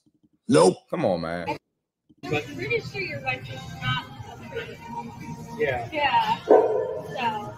[0.50, 0.76] Nope.
[0.90, 1.58] Come on, man.
[2.24, 4.78] But I'm pretty sure your wife is not a pretty.
[5.58, 6.38] yeah, Yeah.
[6.46, 7.54] So,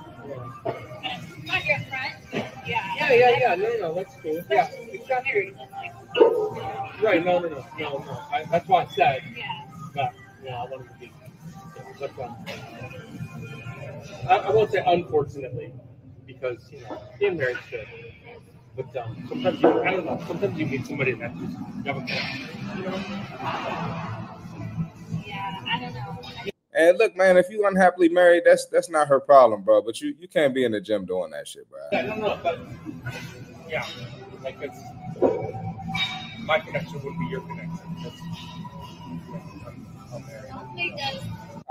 [1.03, 2.13] yeah, not your front.
[2.31, 2.83] but Yeah.
[2.97, 3.55] yeah, yeah, yeah.
[3.55, 4.41] No, no, that's cool.
[4.49, 5.33] Yeah, exactly.
[5.33, 7.25] Married, like, Right.
[7.25, 8.19] No, no, no, no, no.
[8.31, 9.23] I, that's why I said.
[9.35, 9.65] yeah.
[9.95, 11.11] But yeah, I wanted to be.
[12.03, 12.35] But um,
[14.27, 15.73] I, I won't say unfortunately,
[16.27, 17.87] because you know being married good.
[18.75, 20.21] But um, sometimes you, I don't know.
[20.27, 22.49] Sometimes you meet somebody that just you have a connection.
[22.75, 22.97] You know?
[25.25, 25.61] Yeah.
[25.65, 26.21] I don't know.
[26.73, 29.81] And look, man, if you unhappily married, that's that's not her problem, bro.
[29.81, 31.79] But you you can't be in the gym doing that shit, bro.
[31.93, 32.59] Yeah, no, no, but
[33.69, 33.85] yeah,
[34.43, 34.77] like it's
[36.39, 37.79] my connection would be your connection.
[38.03, 38.21] That's,
[39.29, 40.51] yeah, I'm, I'm married.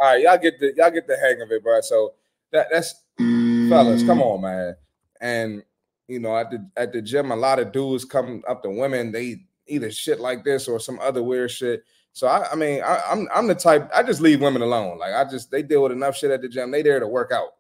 [0.02, 1.80] All right, y'all get the y'all get the hang of it, bro.
[1.80, 2.14] So
[2.50, 4.74] that that's fellas, come on, man.
[5.20, 5.62] And
[6.08, 9.12] you know, at the at the gym, a lot of dudes come up to women,
[9.12, 11.84] they either shit like this or some other weird shit.
[12.14, 14.98] So I, I mean, I, I'm I'm the type I just leave women alone.
[14.98, 16.72] Like I just they deal with enough shit at the gym.
[16.72, 17.50] They there to work out.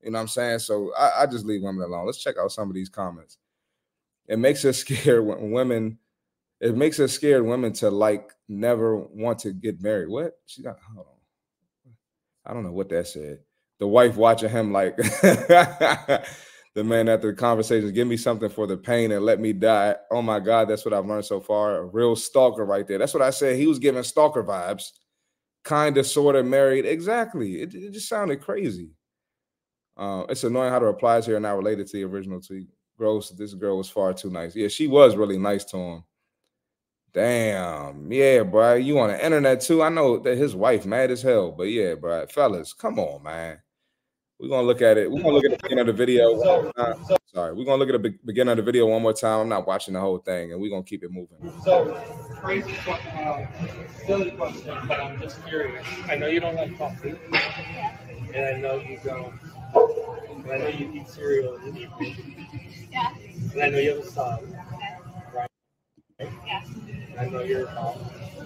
[0.00, 0.60] You know what I'm saying?
[0.60, 2.06] So I, I just leave women alone.
[2.06, 3.38] Let's check out some of these comments.
[4.28, 5.98] It makes us scared when women.
[6.60, 10.08] It makes us scared women to like never want to get married.
[10.08, 10.78] What she got?
[10.94, 11.17] Hold on.
[12.48, 13.40] I don't know what that said.
[13.78, 16.24] The wife watching him like the
[16.76, 19.96] man after the conversations, give me something for the pain and let me die.
[20.10, 21.76] Oh my God, that's what I've learned so far.
[21.76, 22.98] A real stalker right there.
[22.98, 23.56] That's what I said.
[23.56, 24.90] He was giving stalker vibes,
[25.64, 26.86] kind of, sort of married.
[26.86, 27.62] Exactly.
[27.62, 28.90] It, it just sounded crazy.
[29.96, 32.68] Uh, it's annoying how the replies here are not related to the original tweet.
[32.96, 33.30] Gross.
[33.30, 34.56] This girl was far too nice.
[34.56, 36.04] Yeah, she was really nice to him.
[37.12, 38.12] Damn.
[38.12, 38.74] Yeah, bro.
[38.74, 39.82] You on the internet too?
[39.82, 42.26] I know that his wife mad as hell, but yeah, bro.
[42.26, 43.58] Fellas, come on, man.
[44.38, 45.10] We're gonna look at it.
[45.10, 46.32] We're gonna look at the beginning of the video.
[46.34, 49.12] one more sorry, we're gonna look at the be- beginning of the video one more
[49.12, 49.40] time.
[49.40, 51.38] I'm not watching the whole thing, and we're gonna keep it moving.
[51.64, 51.92] So
[52.36, 53.46] crazy, uh,
[54.06, 55.84] silly question, but I'm just curious.
[56.08, 57.16] I know you don't like coffee,
[58.32, 59.34] and I know you don't.
[59.74, 62.46] And I know you eat cereal in the evening,
[62.92, 63.12] Yeah.
[63.52, 64.38] and I know you have a son,
[64.70, 64.77] right?
[66.20, 66.62] Yeah.
[67.18, 67.96] I know you're about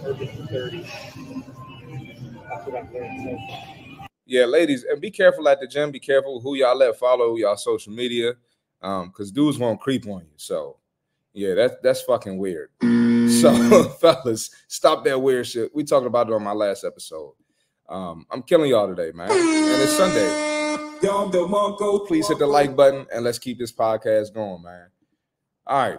[0.04, 0.82] early 30.
[0.82, 4.08] That's what I've learned so far.
[4.26, 5.90] Yeah, ladies, and be careful at the gym.
[5.90, 8.34] Be careful who y'all let follow y'all social media,
[8.82, 10.32] um, because dudes won't creep on you.
[10.36, 10.78] So,
[11.32, 12.70] yeah, that's that's fucking weird.
[12.80, 15.74] So, fellas, stop that weird shit.
[15.74, 17.34] We talked about it on my last episode.
[17.88, 20.50] Um, I'm killing y'all today, man, and it's Sunday.
[22.06, 24.88] Please hit the like button and let's keep this podcast going, man.
[25.66, 25.98] All right.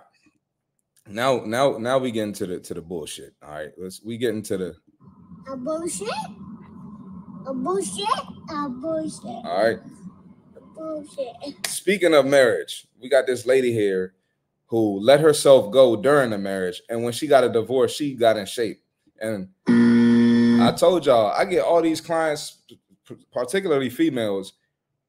[1.07, 3.33] Now, now, now we get into the to the bullshit.
[3.43, 4.75] All right, let's we get into the
[5.51, 6.07] A bullshit?
[7.45, 8.07] A bullshit?
[8.49, 9.25] A bullshit.
[9.25, 9.79] all right.
[10.55, 11.67] A bullshit.
[11.67, 14.13] Speaking of marriage, we got this lady here
[14.67, 18.37] who let herself go during the marriage, and when she got a divorce, she got
[18.37, 18.81] in shape.
[19.19, 22.63] And I told y'all, I get all these clients,
[23.31, 24.53] particularly females,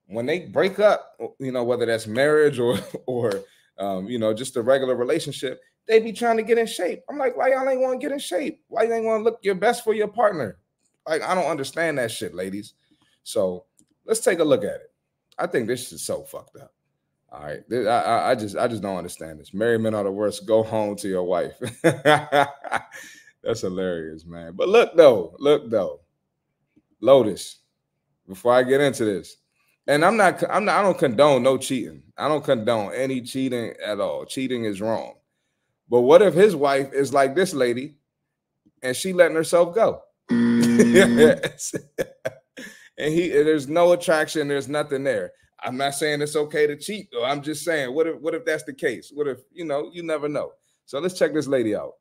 [0.07, 3.45] when they break up, you know, whether that's marriage or or
[3.79, 7.03] um, you know, just a regular relationship, they be trying to get in shape.
[7.09, 8.63] I'm like, why y'all ain't want to get in shape?
[8.69, 10.59] Why you ain't want to look your best for your partner?
[11.07, 12.75] Like, I don't understand that shit, ladies.
[13.23, 13.67] So
[14.05, 14.93] let's take a look at it.
[15.39, 16.73] I think this is so fucked up.
[17.31, 19.53] All right, I, I, I just I just don't understand this.
[19.53, 20.47] Married men are the worst.
[20.47, 21.59] Go home to your wife.
[21.83, 24.53] That's hilarious, man.
[24.55, 26.01] But look though, look though,
[27.01, 27.59] Lotus.
[28.29, 29.39] Before I get into this,
[29.89, 32.05] and I'm not I'm not I don't condone no cheating.
[32.17, 34.25] I don't condone any cheating at all.
[34.25, 35.15] Cheating is wrong.
[35.95, 37.95] But what if his wife is like this lady,
[38.83, 40.03] and she letting herself go?
[40.29, 40.65] Mm.
[40.93, 41.73] Yes.
[42.99, 45.31] and he there's no attraction, there's nothing there.
[45.63, 47.25] I'm not saying it's okay to cheat, though.
[47.25, 49.13] I'm just saying, what if what if that's the case?
[49.15, 50.51] What if you know, you never know.
[50.85, 51.93] So let's check this lady out.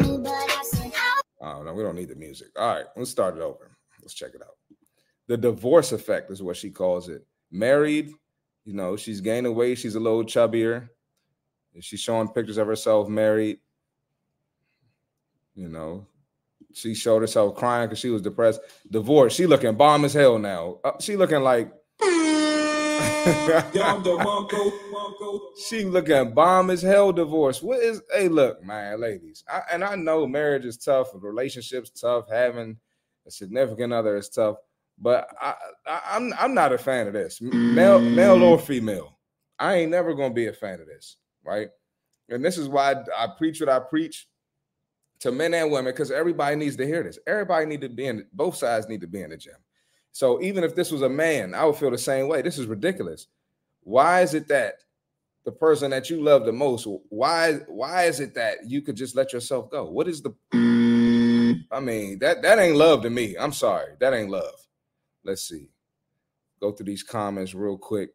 [0.00, 2.50] Oh no, we don't need the music.
[2.56, 3.76] All right, let's start it over.
[4.02, 4.54] Let's check it out.
[5.26, 7.26] The divorce effect is what she calls it.
[7.50, 8.12] Married,
[8.68, 10.90] you know, she's gaining weight, she's a little chubbier.
[11.80, 13.60] She's showing pictures of herself married.
[15.54, 16.06] You know,
[16.74, 18.60] she showed herself crying because she was depressed.
[18.90, 19.38] Divorced.
[19.38, 20.80] she looking bomb as hell now.
[20.84, 21.72] Uh, she looking like
[25.66, 27.62] she looking bomb as hell divorce.
[27.62, 29.44] What is hey look, man, ladies.
[29.50, 32.76] I, and I know marriage is tough, relationships tough, having
[33.26, 34.56] a significant other is tough,
[35.00, 35.54] but I,
[35.86, 37.40] I I'm I'm not a fan of this.
[37.40, 38.42] Male, male mm.
[38.42, 39.18] or female.
[39.58, 41.68] I ain't never gonna be a fan of this, right?
[42.28, 44.28] And this is why I, I preach what I preach
[45.20, 47.18] to men and women, because everybody needs to hear this.
[47.26, 49.56] Everybody need to be in both sides need to be in the gym.
[50.12, 52.42] So even if this was a man, I would feel the same way.
[52.42, 53.26] This is ridiculous.
[53.82, 54.74] Why is it that
[55.44, 59.16] the person that you love the most, why why is it that you could just
[59.16, 59.88] let yourself go?
[59.88, 61.64] What is the mm.
[61.70, 63.36] I mean, that that ain't love to me.
[63.38, 63.94] I'm sorry.
[64.00, 64.54] That ain't love.
[65.24, 65.70] Let's see.
[66.60, 68.10] Go through these comments real quick.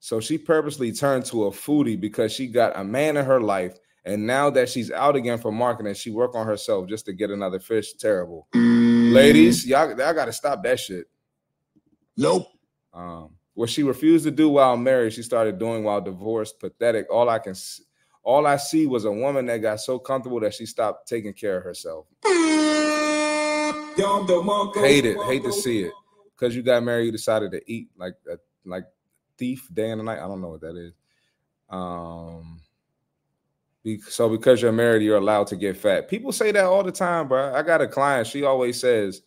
[0.00, 3.78] So she purposely turned to a foodie because she got a man in her life
[4.04, 7.30] and now that she's out again for marketing, she work on herself just to get
[7.30, 7.94] another fish.
[7.94, 8.48] Terrible.
[8.52, 11.06] Ladies, y'all, y'all got to stop that shit.
[12.16, 12.48] Nope.
[12.92, 16.58] Um, what she refused to do while married, she started doing while divorced.
[16.58, 17.06] Pathetic.
[17.10, 17.54] All I can,
[18.24, 21.58] all I see was a woman that got so comfortable that she stopped taking care
[21.58, 22.06] of herself.
[24.82, 25.16] Hate it.
[25.26, 25.92] Hate to see it.
[26.42, 28.82] Because you got married, you decided to eat like a like
[29.38, 30.18] thief day and night.
[30.18, 30.92] I don't know what that is.
[31.70, 32.60] Um.
[33.84, 36.08] be- So because you're married, you're allowed to get fat.
[36.08, 37.54] People say that all the time, bro.
[37.54, 38.26] I got a client.
[38.26, 39.22] She always says,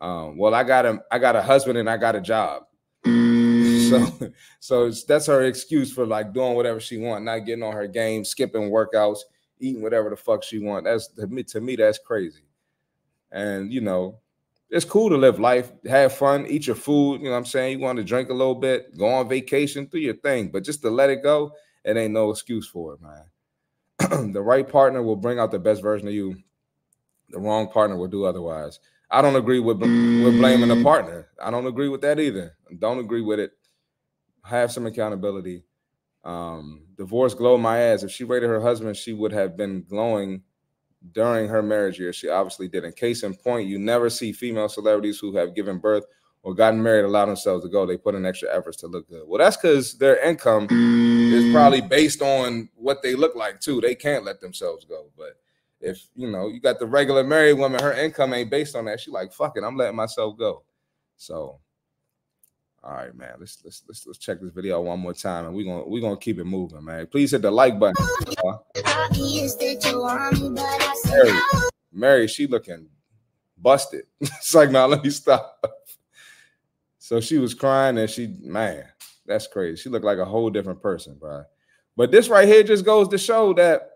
[0.00, 2.64] um, "Well, I got a I got a husband and I got a job."
[3.04, 7.74] So, so it's, that's her excuse for like doing whatever she want, not getting on
[7.74, 9.20] her game, skipping workouts,
[9.60, 10.84] eating whatever the fuck she want.
[10.84, 12.42] That's to me, to me that's crazy.
[13.30, 14.18] And you know,
[14.70, 17.20] it's cool to live life, have fun, eat your food.
[17.20, 17.78] You know what I'm saying?
[17.78, 20.82] You want to drink a little bit, go on vacation, do your thing, but just
[20.82, 21.52] to let it go,
[21.84, 24.32] it ain't no excuse for it, man.
[24.32, 26.36] the right partner will bring out the best version of you.
[27.30, 28.80] The wrong partner will do otherwise.
[29.10, 31.28] I don't agree with with blaming the partner.
[31.40, 32.56] I don't agree with that either.
[32.78, 33.52] Don't agree with it.
[34.44, 35.62] Have some accountability.
[36.24, 38.02] Um, divorce glow my ass.
[38.02, 40.42] If she rated her husband, she would have been glowing
[41.12, 42.16] during her marriage years.
[42.16, 42.96] She obviously didn't.
[42.96, 46.04] Case in point, you never see female celebrities who have given birth
[46.42, 47.86] or gotten married allow themselves to go.
[47.86, 49.24] They put in extra efforts to look good.
[49.26, 53.80] Well, that's because their income is probably based on what they look like too.
[53.80, 55.06] They can't let themselves go.
[55.16, 55.40] But
[55.80, 59.00] if you know you got the regular married woman, her income ain't based on that.
[59.00, 60.62] She like fuck it, I'm letting myself go.
[61.16, 61.58] So,
[62.86, 63.34] all right, man.
[63.40, 66.16] Let's let's let's let's check this video one more time, and we're gonna we're gonna
[66.16, 67.08] keep it moving, man.
[67.08, 67.96] Please hit the like button.
[71.04, 71.40] Mary,
[71.92, 72.88] Mary, she looking
[73.58, 74.04] busted.
[74.20, 75.64] it's like, no, let me stop.
[76.98, 78.84] So she was crying and she, man,
[79.26, 79.80] that's crazy.
[79.80, 81.44] She looked like a whole different person, bro.
[81.96, 83.90] But this right here just goes to show that,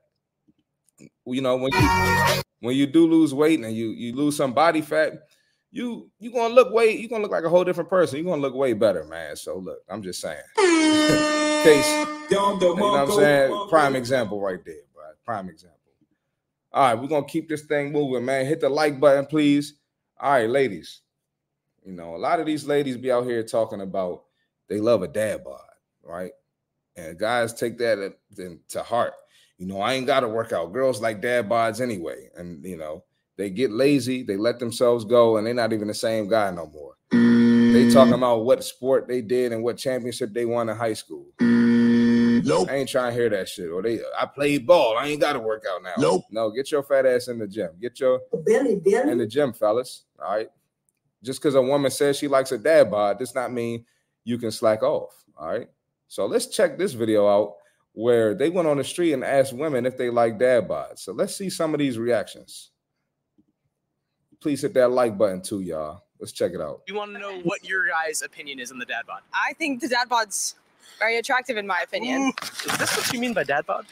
[1.27, 4.81] you know, when you when you do lose weight and you you lose some body
[4.81, 5.15] fat,
[5.73, 8.19] you you gonna look way you gonna look like a whole different person.
[8.19, 9.37] You're gonna look way better, man.
[9.37, 10.41] So look, I'm just saying.
[10.57, 11.87] Case,
[12.31, 13.69] you know what I'm saying?
[13.69, 15.05] Prime example right there, bro.
[15.25, 15.79] Prime example.
[16.73, 18.47] All right, we're gonna keep this thing moving, man.
[18.47, 19.75] Hit the like button, please.
[20.19, 21.03] All right, ladies.
[21.85, 24.25] You know, a lot of these ladies be out here talking about
[24.69, 25.61] they love a dad bod,
[26.03, 26.33] right?
[26.97, 29.15] And guys take that then to heart.
[29.59, 30.73] You know, I ain't got to work out.
[30.73, 33.05] Girls like dad bods anyway, and you know
[33.41, 36.67] they get lazy, they let themselves go, and they're not even the same guy no
[36.67, 36.95] more.
[37.11, 41.27] They talking about what sport they did and what championship they won in high school.
[41.41, 42.69] Nope.
[42.71, 43.71] I ain't trying to hear that shit.
[43.71, 44.99] Or they, I played ball.
[44.99, 45.95] I ain't got to work out now.
[45.97, 46.25] Nope.
[46.31, 47.71] No, get your fat ass in the gym.
[47.81, 49.11] Get your Billy, Billy.
[49.11, 50.05] in the gym, fellas.
[50.23, 50.49] All right.
[51.23, 53.87] Just because a woman says she likes a dad bod does not mean
[54.25, 55.25] you can slack off.
[55.39, 55.69] All right.
[56.09, 57.55] So let's check this video out
[57.93, 60.99] where they went on the street and asked women if they like dad bods.
[60.99, 62.71] So let's see some of these reactions.
[64.41, 66.03] Please hit that like button too, y'all.
[66.19, 66.83] Let's check it out.
[66.89, 69.21] We want to know what your guys' opinion is on the dad bod.
[69.33, 70.55] I think the dad bod's
[70.99, 72.33] very attractive in my opinion.
[72.43, 73.87] Is this what you mean by dad bod?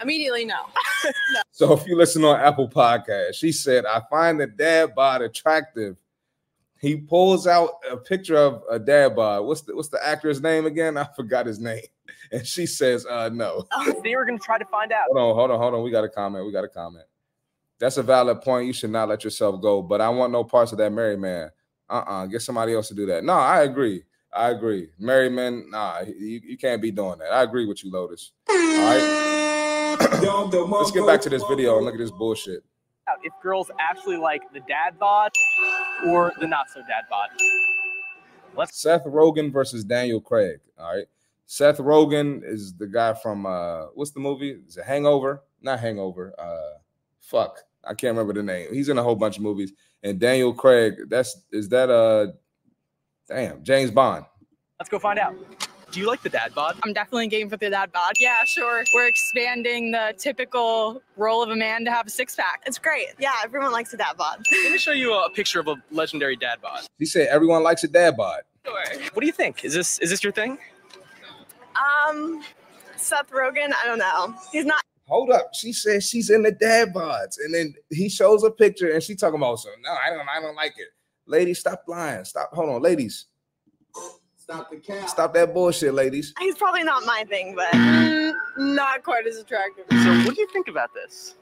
[0.00, 0.56] Immediately, no.
[1.52, 5.96] So if you listen on Apple Podcast, she said, I find the dad bod attractive.
[6.80, 9.44] He pulls out a picture of a dad bod.
[9.44, 10.96] What's the what's the actor's name again?
[10.98, 11.82] I forgot his name.
[12.32, 13.66] And she says, uh no.
[14.02, 15.04] they were going to try to find out.
[15.12, 15.82] Hold on, hold on, hold on.
[15.82, 16.44] We got a comment.
[16.44, 17.04] We got a comment.
[17.82, 18.68] That's a valid point.
[18.68, 19.82] You should not let yourself go.
[19.82, 21.50] But I want no parts of that married man.
[21.90, 22.26] Uh-uh.
[22.26, 23.24] Get somebody else to do that.
[23.24, 24.04] No, I agree.
[24.32, 24.90] I agree.
[25.00, 27.32] Married men, nah, you, you can't be doing that.
[27.32, 28.34] I agree with you, Lotus.
[28.48, 29.98] All right.
[30.70, 32.62] Let's get back to this video and look at this bullshit.
[33.24, 35.32] If girls actually like the dad bod
[36.06, 37.30] or the not so dad bod.
[38.54, 40.60] Let's Seth Rogen versus Daniel Craig.
[40.78, 41.06] All right.
[41.46, 44.56] Seth Rogen is the guy from uh what's the movie?
[44.68, 45.42] Is it Hangover?
[45.60, 46.32] Not Hangover.
[46.38, 46.78] Uh
[47.20, 47.58] fuck.
[47.84, 48.72] I can't remember the name.
[48.72, 49.72] He's in a whole bunch of movies.
[50.02, 52.32] And Daniel Craig, that's is that uh
[53.28, 54.24] damn James Bond.
[54.78, 55.34] Let's go find out.
[55.92, 56.78] Do you like the dad bod?
[56.84, 58.14] I'm definitely game for the dad bod.
[58.18, 58.82] Yeah, sure.
[58.94, 62.62] We're expanding the typical role of a man to have a six pack.
[62.64, 63.08] It's great.
[63.18, 64.42] Yeah, everyone likes a dad bod.
[64.50, 66.86] Let me show you a picture of a legendary dad bod.
[66.98, 68.40] He said everyone likes a dad bod.
[68.64, 68.82] Sure.
[69.12, 69.66] What do you think?
[69.66, 70.56] Is this is this your thing?
[71.76, 72.42] Um,
[72.96, 74.34] Seth Rogen, I don't know.
[74.50, 74.82] He's not.
[75.08, 75.50] Hold up.
[75.54, 77.36] She says she's in the dad bods.
[77.44, 80.40] And then he shows a picture and she talking about so no, I don't I
[80.40, 80.88] don't like it.
[81.26, 82.24] Ladies, stop lying.
[82.24, 82.50] Stop.
[82.52, 83.26] Hold on, ladies.
[84.36, 85.08] Stop the cap.
[85.08, 86.34] Stop that bullshit, ladies.
[86.40, 89.84] He's probably not my thing, but mm, not quite as attractive.
[89.88, 91.36] So what do you think about this?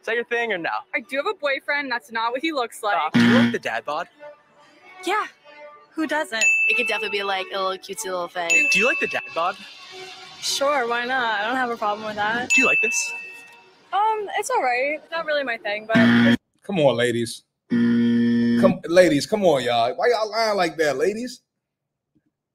[0.00, 0.70] Is that your thing or no?
[0.94, 1.90] I do have a boyfriend.
[1.90, 2.96] That's not what he looks like.
[2.96, 4.08] Uh, do you like the dad bod?
[5.04, 5.26] yeah.
[5.94, 6.44] Who doesn't?
[6.68, 8.50] It could definitely be like a little cutesy little thing.
[8.70, 9.56] Do you like the dad bod?
[10.46, 11.40] Sure, why not?
[11.40, 12.50] I don't have a problem with that.
[12.50, 13.12] Do you like this?
[13.92, 15.00] Um, it's all right.
[15.02, 17.42] It's not really my thing, but Come on, ladies.
[17.70, 19.94] Come ladies, come on, y'all.
[19.96, 21.42] Why y'all lying like that, ladies?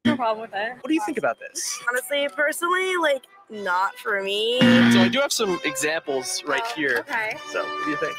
[0.06, 0.73] no problem with it.
[0.75, 1.80] What do you think about this?
[1.89, 4.60] Honestly, personally, like not for me.
[4.91, 6.99] So I do have some examples right here.
[6.99, 7.38] Okay.
[7.51, 8.15] So what do you think?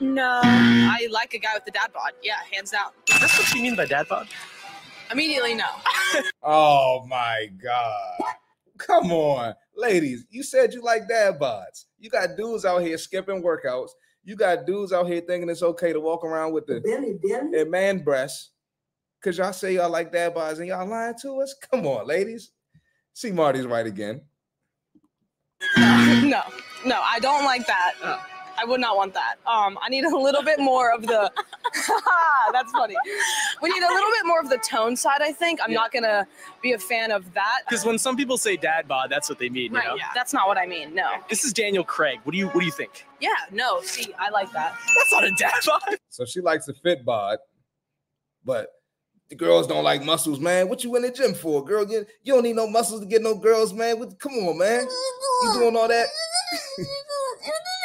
[0.00, 0.40] No.
[0.44, 2.12] I like a guy with the dad bod.
[2.22, 2.90] Yeah, hands down.
[3.20, 4.28] That's what you mean by dad bod?
[5.12, 5.64] Immediately, no.
[6.42, 8.18] Oh my god.
[8.78, 10.24] Come on, ladies.
[10.30, 11.84] You said you like dad bods.
[11.98, 13.90] You got dudes out here skipping workouts.
[14.24, 17.60] You got dudes out here thinking it's okay to walk around with the Billy, Billy.
[17.60, 18.50] a man breasts.
[19.22, 21.54] Cause y'all say y'all like dad bods and y'all lying to us.
[21.70, 22.52] Come on, ladies.
[23.12, 24.22] C Marty's right again.
[25.76, 26.42] no,
[26.86, 27.92] no, I don't like that.
[28.02, 28.39] Oh.
[28.60, 29.36] I would not want that.
[29.46, 31.30] Um, I need a little bit more of the.
[32.52, 32.96] That's funny.
[33.62, 35.22] We need a little bit more of the tone side.
[35.22, 36.26] I think I'm not gonna
[36.62, 37.60] be a fan of that.
[37.68, 39.72] Because when some people say dad bod, that's what they mean.
[39.72, 39.84] Right.
[39.84, 39.96] You know?
[39.96, 40.08] Yeah.
[40.14, 40.94] That's not what I mean.
[40.94, 41.08] No.
[41.28, 42.20] This is Daniel Craig.
[42.24, 43.06] What do you What do you think?
[43.20, 43.30] Yeah.
[43.52, 43.80] No.
[43.82, 44.76] See, I like that.
[44.96, 45.98] That's not a dad bod.
[46.08, 47.38] So she likes a fit bod,
[48.44, 48.68] but
[49.28, 50.68] the girls don't like muscles, man.
[50.68, 51.88] What you in the gym for, girl?
[51.88, 54.00] You, you don't need no muscles to get no girls, man.
[54.00, 54.82] What, come on, man.
[55.44, 56.06] You doing all that?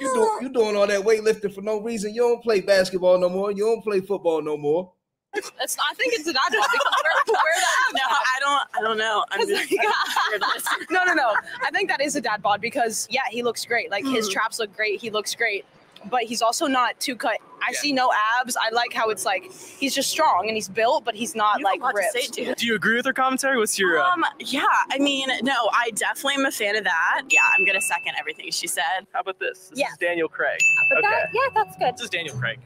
[0.00, 2.14] you do, you doing all that weightlifting for no reason.
[2.14, 3.50] You don't play basketball no more.
[3.50, 4.92] You don't play football no more.
[5.34, 7.54] It's, I think it's a dad bod because where, where
[7.92, 8.62] the No, I don't.
[8.74, 9.24] I don't know.
[9.30, 9.72] I'm just.
[10.90, 11.34] no, no, no.
[11.62, 13.90] I think that is a dad bod because yeah, he looks great.
[13.90, 14.32] Like his mm.
[14.32, 15.00] traps look great.
[15.00, 15.64] He looks great,
[16.10, 17.38] but he's also not too cut.
[17.66, 18.10] I see no
[18.40, 18.56] abs.
[18.56, 21.64] I like how it's like he's just strong and he's built, but he's not You
[21.64, 22.32] like a to say, ripped.
[22.34, 22.56] dude.
[22.56, 23.56] Do you agree with her commentary?
[23.56, 23.98] What's your?
[24.00, 27.22] Uh, Um, yeah, I mean, no, I definitely am a fan of that.
[27.30, 29.06] Yeah, I'm gonna second everything she said.
[29.12, 29.68] how about this?
[29.68, 29.92] This Yeah.
[29.92, 30.58] is Daniel Craig.
[30.88, 31.08] But Okay.
[31.08, 31.94] that, yeah, that's good.
[31.94, 32.58] This is Daniel Craig.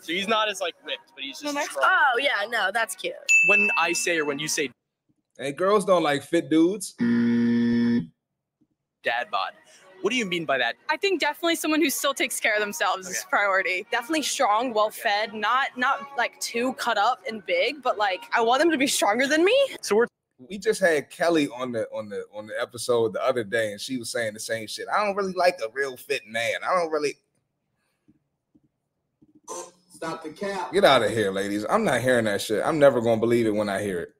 [0.00, 1.84] So he's not as like ripped, but he's just strong.
[1.86, 3.14] Oh yeah, no, that's cute.
[3.46, 4.70] When I say or when you say
[5.38, 6.94] hey, girls don't like fit dudes.
[9.04, 9.52] dad bod,
[10.02, 10.76] what do you mean by that?
[10.88, 13.86] I think definitely someone who still takes care of themselves is priority.
[13.90, 18.40] Definitely strong, well fed, not not like too cut up and big, but like I
[18.40, 19.56] want them to be stronger than me.
[19.82, 20.06] So we're
[20.48, 23.80] We just had Kelly on the on the on the episode the other day, and
[23.80, 24.86] she was saying the same shit.
[24.92, 26.54] I don't really like a real fit man.
[26.62, 27.16] I don't really
[29.90, 30.72] Stop the cap.
[30.72, 31.66] get out of here, ladies.
[31.68, 32.62] I'm not hearing that shit.
[32.64, 34.14] I'm never gonna believe it when I hear it.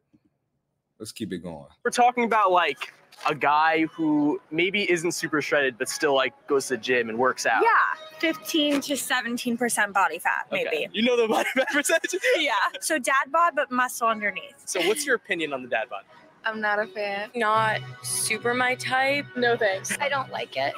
[0.98, 1.66] Let's keep it going.
[1.84, 2.92] We're talking about like
[3.26, 7.18] a guy who maybe isn't super shredded, but still like goes to the gym and
[7.18, 7.62] works out.
[7.62, 10.68] Yeah, 15 to 17% body fat, maybe.
[10.68, 10.88] Okay.
[10.92, 12.14] You know the body fat percentage?
[12.36, 12.52] Yeah.
[12.80, 14.54] So dad bod, but muscle underneath.
[14.64, 16.02] So what's your opinion on the dad bod?
[16.44, 17.30] I'm not a fan.
[17.34, 19.26] Not super my type.
[19.36, 19.96] No thanks.
[20.00, 20.72] I don't like it.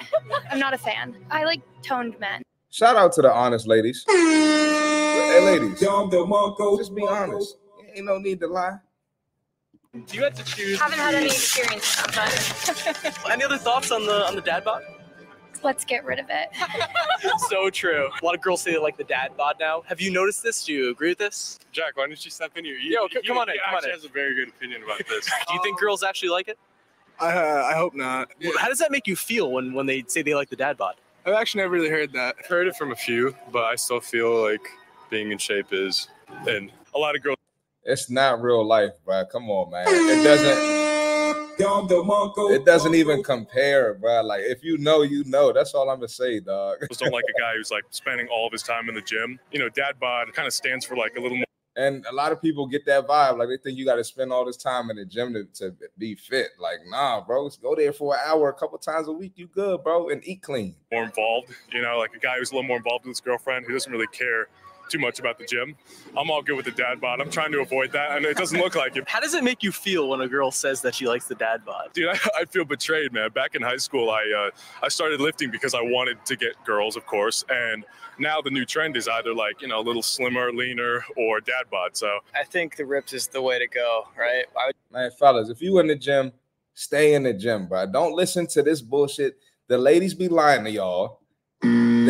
[0.50, 1.14] I'm not a fan.
[1.30, 2.42] I like toned men.
[2.70, 4.04] Shout out to the honest ladies.
[4.08, 6.76] Hey, ladies, John Delmonico.
[6.78, 7.56] just be honest.
[7.94, 8.78] Ain't no need to lie.
[10.06, 10.78] Do you have to choose?
[10.80, 14.82] Haven't had any experience, with but Any other thoughts on the on the dad bod?
[15.62, 16.48] let's get rid of it.
[17.50, 18.08] so true.
[18.22, 19.82] A lot of girls say they like the dad bod now.
[19.86, 20.64] Have you noticed this?
[20.64, 21.58] Do you agree with this?
[21.70, 22.76] Jack, why don't you step in here?
[22.78, 23.96] You, Yo, c- you- come on in, you come on actually in.
[23.96, 25.26] has a very good opinion about this.
[25.48, 26.58] Do you think girls actually like it?
[27.20, 28.30] I, uh, I hope not.
[28.58, 30.94] How does that make you feel when when they say they like the dad bod?
[31.26, 32.36] I've actually never really heard that.
[32.38, 34.62] I've heard it from a few, but I still feel like
[35.10, 36.08] being in shape is,
[36.48, 37.36] and a lot of girls.
[37.84, 39.24] It's not real life, bro.
[39.26, 39.84] Come on, man.
[39.88, 40.80] It doesn't.
[41.60, 44.22] It doesn't even compare, bro.
[44.22, 45.52] Like if you know, you know.
[45.52, 46.78] That's all I'm gonna say, dog.
[46.88, 49.38] Just don't like a guy who's like spending all of his time in the gym.
[49.52, 51.46] You know, dad bod kind of stands for like a little more.
[51.76, 54.32] And a lot of people get that vibe, like they think you got to spend
[54.32, 56.48] all this time in the gym to, to be fit.
[56.58, 59.32] Like, nah, bro, just go there for an hour, a couple times a week.
[59.36, 60.74] You good, bro, and eat clean.
[60.90, 61.54] more involved.
[61.72, 63.90] You know, like a guy who's a little more involved with his girlfriend who doesn't
[63.90, 64.48] really care
[64.90, 65.76] too much about the gym.
[66.16, 67.20] I'm all good with the dad bod.
[67.20, 69.04] I'm trying to avoid that, and it doesn't look like it.
[69.08, 71.64] How does it make you feel when a girl says that she likes the dad
[71.64, 71.90] bod?
[71.92, 73.30] Dude, I, I feel betrayed, man.
[73.30, 74.50] Back in high school, I uh,
[74.82, 77.84] I started lifting because I wanted to get girls, of course, and
[78.18, 81.64] now the new trend is either like you know a little slimmer, leaner, or dad
[81.70, 81.96] bod.
[81.96, 84.44] So I think the ripped is the way to go, right?
[84.58, 86.32] I would Man, fellas, if you in the gym,
[86.74, 87.86] stay in the gym, bro.
[87.86, 89.38] Don't listen to this bullshit.
[89.68, 91.20] The ladies be lying to y'all.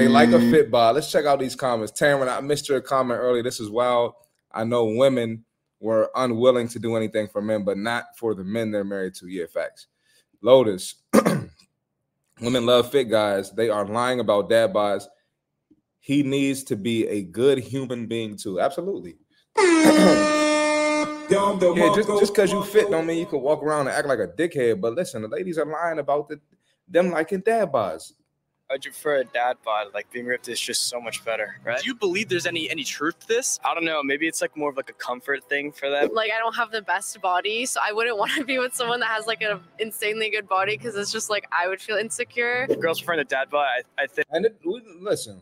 [0.01, 0.94] They like a fit bod.
[0.94, 1.92] Let's check out these comments.
[1.92, 3.42] Taryn, I missed your comment earlier.
[3.42, 4.14] This is wild.
[4.51, 5.44] I know women
[5.78, 9.28] were unwilling to do anything for men, but not for the men they're married to.
[9.28, 9.88] Yeah, facts.
[10.40, 10.94] Lotus.
[12.40, 13.53] women love fit guys.
[13.53, 15.05] They are lying about dad bods.
[15.98, 18.59] He needs to be a good human being too.
[18.59, 19.16] Absolutely.
[21.30, 24.18] Yeah, just just because you fit don't mean you can walk around and act like
[24.18, 24.80] a dickhead.
[24.80, 26.40] But listen, the ladies are lying about the,
[26.88, 28.14] them liking dad bods.
[28.71, 29.89] I would prefer a dad bod.
[29.95, 31.81] Like being ripped is just so much better, right?
[31.81, 33.59] Do you believe there's any any truth to this?
[33.64, 34.01] I don't know.
[34.01, 36.11] Maybe it's like more of like a comfort thing for them.
[36.12, 39.01] Like I don't have the best body, so I wouldn't want to be with someone
[39.01, 42.66] that has like an insanely good body because it's just like I would feel insecure.
[42.71, 43.66] If girls prefer the dad bod,
[43.99, 44.29] I, I think.
[44.31, 45.41] And it, we, listen,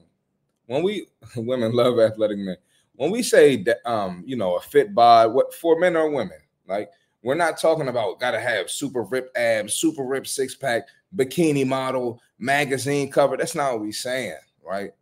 [0.64, 2.56] when we women love athletic men,
[2.94, 6.38] when we say that, um, you know, a fit bod, what for men or women,
[6.66, 6.90] like
[7.22, 11.66] we're not talking about got to have super ripped abs, super ripped six pack, bikini
[11.66, 13.36] model, magazine cover.
[13.36, 14.92] That's not what we're saying, right?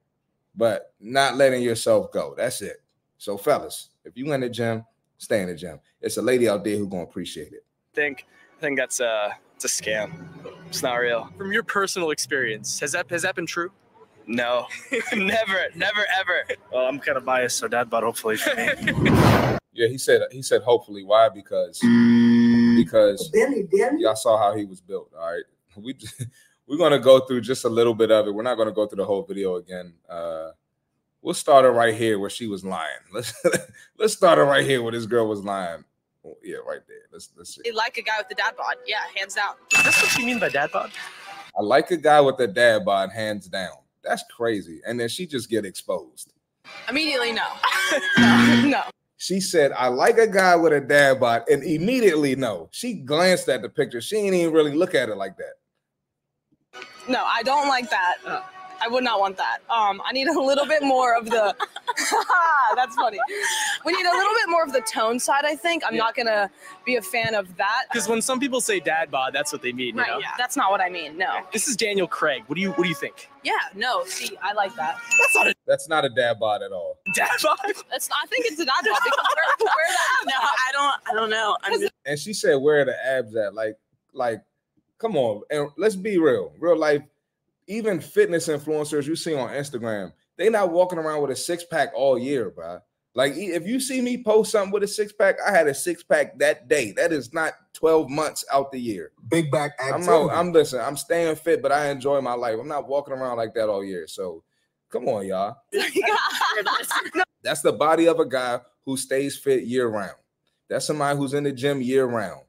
[0.54, 2.34] But not letting yourself go.
[2.36, 2.82] That's it.
[3.18, 4.84] So, fellas, if you in the gym,
[5.18, 5.80] stay in the gym.
[6.00, 7.64] It's a lady out there who gonna appreciate it.
[7.94, 8.26] think
[8.56, 10.28] I think that's a it's a scam.
[10.68, 11.28] It's not real.
[11.36, 13.70] From your personal experience, has that has that been true?
[14.26, 14.66] No,
[15.14, 16.44] never, never, ever.
[16.72, 19.58] Well, I'm kind of biased, so dad bod hopefully for me.
[19.76, 21.04] Yeah, he said he said hopefully.
[21.04, 21.28] Why?
[21.28, 21.78] Because
[22.76, 23.30] because
[23.98, 25.12] y'all saw how he was built.
[25.14, 25.44] All right.
[25.76, 25.96] We
[26.66, 28.34] we're gonna go through just a little bit of it.
[28.34, 29.94] We're not gonna go through the whole video again.
[30.08, 30.50] Uh
[31.22, 33.00] we'll start her right here where she was lying.
[33.12, 33.34] Let's
[33.98, 35.84] let's start her right here where this girl was lying.
[36.24, 37.06] Oh, yeah, right there.
[37.12, 37.62] Let's let's see.
[37.64, 38.76] They like a guy with the dad bod.
[38.86, 39.54] Yeah, hands down.
[39.72, 40.90] Is this what you mean by dad bod?
[41.58, 43.76] I like a guy with a dad bod, hands down.
[44.04, 44.80] That's crazy.
[44.86, 46.32] And then she just get exposed.
[46.88, 47.46] Immediately, no.
[48.18, 48.82] no, no.
[49.16, 52.68] She said, I like a guy with a dad bod, and immediately no.
[52.72, 54.00] She glanced at the picture.
[54.00, 55.54] She didn't even really look at it like that.
[57.08, 58.16] No, I don't like that.
[58.78, 59.58] I would not want that.
[59.70, 61.54] Um, I need a little bit more of the.
[62.74, 63.18] That's funny.
[63.86, 65.44] We need a little bit more of the tone side.
[65.46, 66.50] I think I'm not gonna
[66.84, 67.84] be a fan of that.
[67.90, 69.94] Because when some people say dad bod, that's what they mean.
[69.94, 70.10] You Right.
[70.10, 70.18] know?
[70.18, 70.32] Yeah.
[70.36, 71.16] That's not what I mean.
[71.16, 71.38] No.
[71.54, 72.42] This is Daniel Craig.
[72.48, 73.30] What do you what do you think?
[73.42, 73.52] Yeah.
[73.74, 74.04] No.
[74.04, 74.98] See, I like that.
[75.20, 76.98] That's not a That's not a dad bod at all.
[77.14, 77.56] dad bod.
[77.90, 78.10] That's.
[78.10, 80.26] Not, I think it's a dad bod because where, where the abs.
[80.26, 80.94] No, I don't.
[81.10, 81.56] I don't know.
[81.62, 83.54] I'm just, And she said, Where are the abs at?
[83.54, 83.76] Like,
[84.12, 84.42] like,
[84.98, 85.42] come on.
[85.50, 86.52] And let's be real.
[86.58, 87.02] Real life,
[87.66, 91.90] even fitness influencers you see on Instagram, they not walking around with a six pack
[91.94, 92.80] all year, bro.
[93.14, 96.02] Like, if you see me post something with a six pack, I had a six
[96.02, 96.92] pack that day.
[96.92, 99.12] That is not 12 months out the year.
[99.28, 100.26] Big back I'm activity.
[100.26, 102.58] not, I'm listen, I'm staying fit, but I enjoy my life.
[102.60, 104.06] I'm not walking around like that all year.
[104.06, 104.42] So
[104.90, 105.56] come on, y'all.
[107.42, 110.16] That's the body of a guy who stays fit year round.
[110.68, 112.42] That's somebody who's in the gym year round,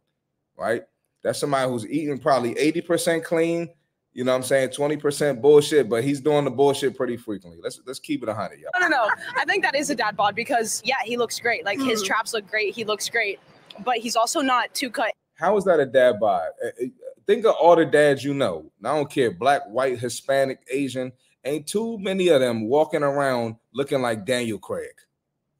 [0.57, 0.83] right?
[1.27, 3.67] That's somebody who's eating probably 80% clean,
[4.13, 4.69] you know what I'm saying?
[4.69, 7.59] 20% bullshit, but he's doing the bullshit pretty frequently.
[7.61, 8.71] Let's let's keep it a 100, y'all.
[8.79, 9.09] No, no, no.
[9.35, 11.65] I think that is a dad bod because yeah, he looks great.
[11.65, 12.73] Like his traps look great.
[12.73, 13.41] He looks great.
[13.83, 15.11] but he's also not too cut.
[15.35, 16.47] How is that a dad bod?
[16.63, 16.87] Uh, uh,
[17.25, 18.71] Think of all the dads you know.
[18.81, 21.11] I don't care, black, white, Hispanic, Asian.
[21.43, 24.93] Ain't too many of them walking around looking like Daniel Craig.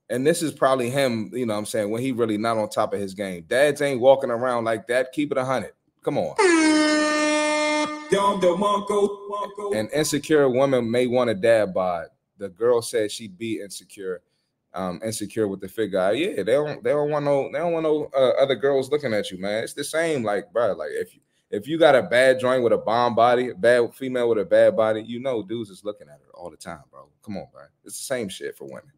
[0.09, 2.69] And this is probably him, you know what I'm saying, when he really not on
[2.69, 3.43] top of his game.
[3.47, 5.11] Dads ain't walking around like that.
[5.11, 5.73] Keep it a hundred.
[6.01, 6.35] Come on.
[9.75, 12.07] And insecure women may want a dad bod.
[12.37, 14.21] The girl said she'd be insecure,
[14.73, 16.13] um, insecure with the figure.
[16.13, 19.13] Yeah, they don't, they don't want no, they don't want no uh, other girls looking
[19.13, 19.63] at you, man.
[19.63, 22.73] It's the same, like, bro, like if you if you got a bad joint with
[22.73, 26.19] a bomb body, bad female with a bad body, you know dudes is looking at
[26.19, 27.09] her all the time, bro.
[27.23, 27.63] Come on, bro.
[27.85, 28.91] It's the same shit for women.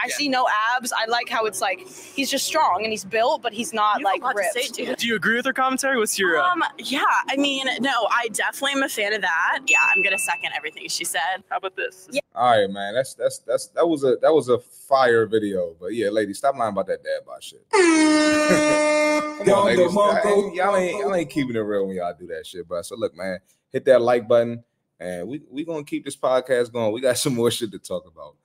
[0.00, 0.46] I see no
[0.76, 0.92] abs.
[0.92, 4.22] I like how it's like he's just strong and he's built, but he's not like
[4.34, 4.74] ripped.
[4.74, 5.98] Do you agree with her commentary?
[5.98, 6.38] What's your?
[6.38, 6.52] Uh...
[6.52, 9.60] Um, yeah, I mean, no, I definitely am a fan of that.
[9.66, 11.42] Yeah, I'm gonna second everything she said.
[11.48, 12.08] How about this?
[12.10, 12.20] Yeah.
[12.34, 12.94] All right, man.
[12.94, 15.74] That's that's that's that was a that was a fire video.
[15.80, 17.64] But yeah, ladies, stop lying about that dad bod shit.
[19.38, 19.96] Come on, ladies.
[19.96, 22.82] I- y'all ain't y'all ain't keeping it real when y'all do that shit, bro.
[22.82, 23.38] So look, man,
[23.70, 24.64] hit that like button,
[25.00, 26.92] and we we gonna keep this podcast going.
[26.92, 28.36] We got some more shit to talk about.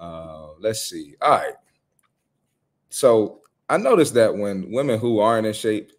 [0.00, 1.14] Uh, let's see.
[1.20, 1.54] All right.
[2.88, 5.92] So I noticed that when women who aren't in shape,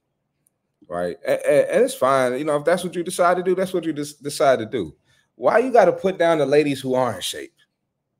[0.89, 2.38] right, and, and- and it's fine.
[2.38, 4.66] You know, if that's what you decide to do, that's what you just decide to
[4.66, 4.95] do.
[5.36, 7.54] Why you got to put down the ladies who are in shape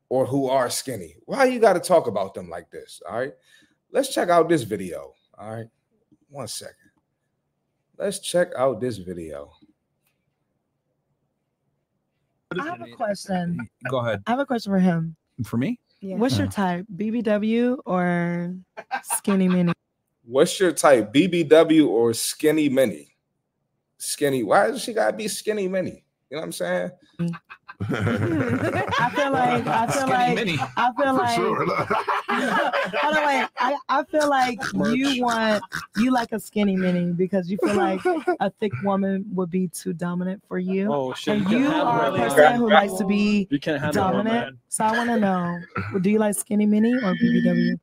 [0.10, 1.16] or who are skinny?
[1.26, 3.02] Why you got to talk about them like this?
[3.10, 3.34] All right.
[3.92, 5.14] Let's check out this video.
[5.38, 5.68] All right.
[6.30, 6.76] One second.
[7.98, 9.52] Let's check out this video.
[12.60, 13.70] I have a question.
[13.90, 14.24] Go ahead.
[14.28, 15.16] I have a question for him.
[15.46, 15.80] For me?
[16.02, 16.86] What's your type?
[16.96, 18.56] BBW or
[19.04, 19.74] skinny mini?
[20.24, 21.14] What's your type?
[21.14, 23.16] BBW or skinny mini?
[23.98, 24.44] Skinny.
[24.44, 26.04] Why does she gotta be skinny mini?
[26.30, 26.92] You know what I'm saying?
[27.20, 27.40] Mm.
[27.90, 30.58] I feel like I feel like mini.
[30.78, 31.66] I feel For like sure.
[31.66, 33.48] hold on wait.
[33.60, 35.64] I, I feel like you want
[35.98, 38.02] you like a skinny mini because you feel like
[38.40, 40.92] a thick woman would be too dominant for you.
[40.94, 42.56] Oh, shit, And you you have are a one, person man.
[42.56, 44.58] who likes to be You can't have that one, dominant.
[44.70, 45.60] So I want to know,
[46.02, 47.80] do you like skinny mini or BBW?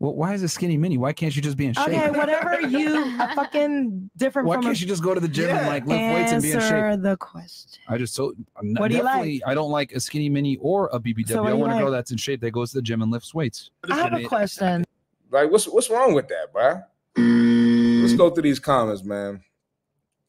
[0.00, 0.96] Well, why is it skinny mini?
[0.96, 1.88] Why can't you just be in shape?
[1.88, 5.26] Okay, whatever you a fucking different Why from can't a, you just go to the
[5.26, 7.02] gym and like lift weights and be in Answer shape?
[7.02, 7.82] the question.
[7.88, 9.40] I just so I'm not- What do you like?
[9.44, 11.28] I don't like a skinny mini or a BBW.
[11.28, 13.34] So I want a girl that's in shape that goes to the gym and lifts
[13.34, 13.70] weights.
[13.90, 14.84] I have a question.
[15.30, 16.80] Like, what's what's wrong with that, bro?
[17.16, 19.42] Let's go through these comments, man.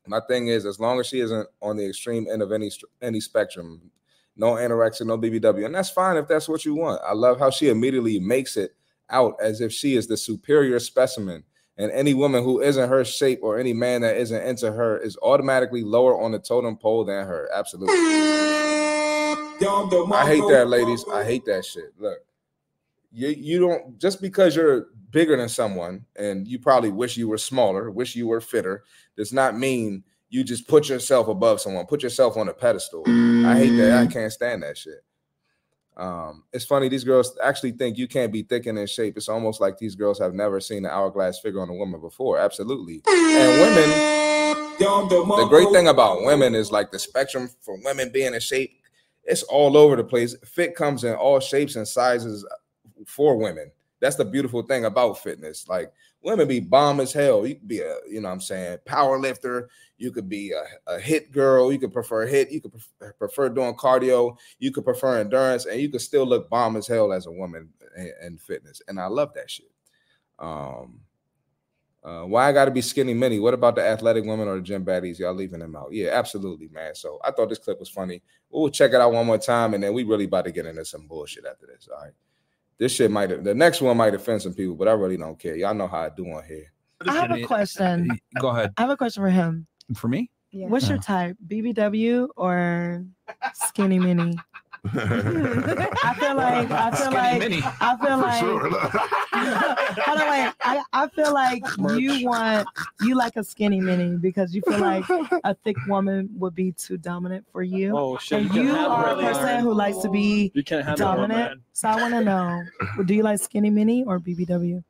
[0.07, 2.71] My thing is, as long as she isn't on the extreme end of any
[3.03, 3.91] any spectrum,
[4.35, 6.99] no anorexia, no BBW, and that's fine if that's what you want.
[7.05, 8.75] I love how she immediately makes it
[9.09, 11.43] out as if she is the superior specimen,
[11.77, 15.17] and any woman who isn't her shape or any man that isn't into her is
[15.21, 17.49] automatically lower on the totem pole than her.
[17.53, 17.95] Absolutely.
[19.61, 21.05] I hate that, ladies.
[21.11, 21.93] I hate that shit.
[21.97, 22.19] Look,
[23.11, 27.37] you you don't just because you're bigger than someone and you probably wish you were
[27.37, 28.83] smaller, wish you were fitter,
[29.17, 33.03] does not mean you just put yourself above someone, put yourself on a pedestal.
[33.07, 33.97] I hate that.
[33.97, 35.03] I can't stand that shit.
[35.99, 39.17] Um, it's funny, these girls actually think you can't be thick and in shape.
[39.17, 42.39] It's almost like these girls have never seen an hourglass figure on a woman before.
[42.39, 43.01] Absolutely.
[43.05, 43.89] And women,
[44.79, 48.79] the great thing about women is like the spectrum for women being in shape,
[49.25, 50.35] it's all over the place.
[50.45, 52.47] Fit comes in all shapes and sizes
[53.05, 53.69] for women.
[53.99, 55.67] That's the beautiful thing about fitness.
[55.67, 55.91] Like
[56.21, 57.45] women be bomb as hell.
[57.45, 59.69] You could be a, you know what I'm saying, power lifter.
[59.97, 61.71] You could be a, a HIIT girl.
[61.71, 62.51] You could prefer HIIT.
[62.51, 64.37] You could pref- prefer doing cardio.
[64.59, 67.69] You could prefer endurance, and you could still look bomb as hell as a woman
[67.97, 68.81] in, in fitness.
[68.87, 69.71] And I love that shit.
[70.37, 71.01] Um,
[72.01, 73.39] uh, why I got to be skinny mini?
[73.39, 75.19] What about the athletic women or the gym baddies?
[75.19, 75.91] Y'all leaving them out?
[75.91, 76.95] Yeah, absolutely, man.
[76.95, 78.21] So I thought this clip was funny.
[78.49, 80.85] We'll check it out one more time, and then we really about to get into
[80.85, 81.89] some bullshit after this.
[81.93, 82.13] All right.
[82.79, 85.55] This shit might the next one might offend some people, but I really don't care.
[85.55, 86.71] Y'all know how I do on here.
[87.05, 88.09] I have a question.
[88.39, 88.73] Go ahead.
[88.77, 89.67] I have a question for him.
[89.95, 90.31] For me?
[90.51, 91.01] What's your uh.
[91.01, 91.37] type?
[91.47, 93.05] BBW or
[93.53, 94.37] skinny mini?
[94.85, 97.61] I feel like I feel Skinny like mini.
[97.81, 98.69] I feel For like sure.
[100.05, 100.53] hold on wait.
[100.61, 101.63] I, I feel like
[101.97, 102.67] you want
[103.01, 105.03] you like a skinny mini because you feel like
[105.43, 107.97] a thick woman would be too dominant for you.
[107.97, 109.33] Oh, shit, And you you have are a one, man.
[109.33, 111.31] person who likes to be You can't have dominant.
[111.31, 111.61] man.
[111.73, 112.63] So I want to know,
[113.05, 114.83] do you like skinny mini or BBW?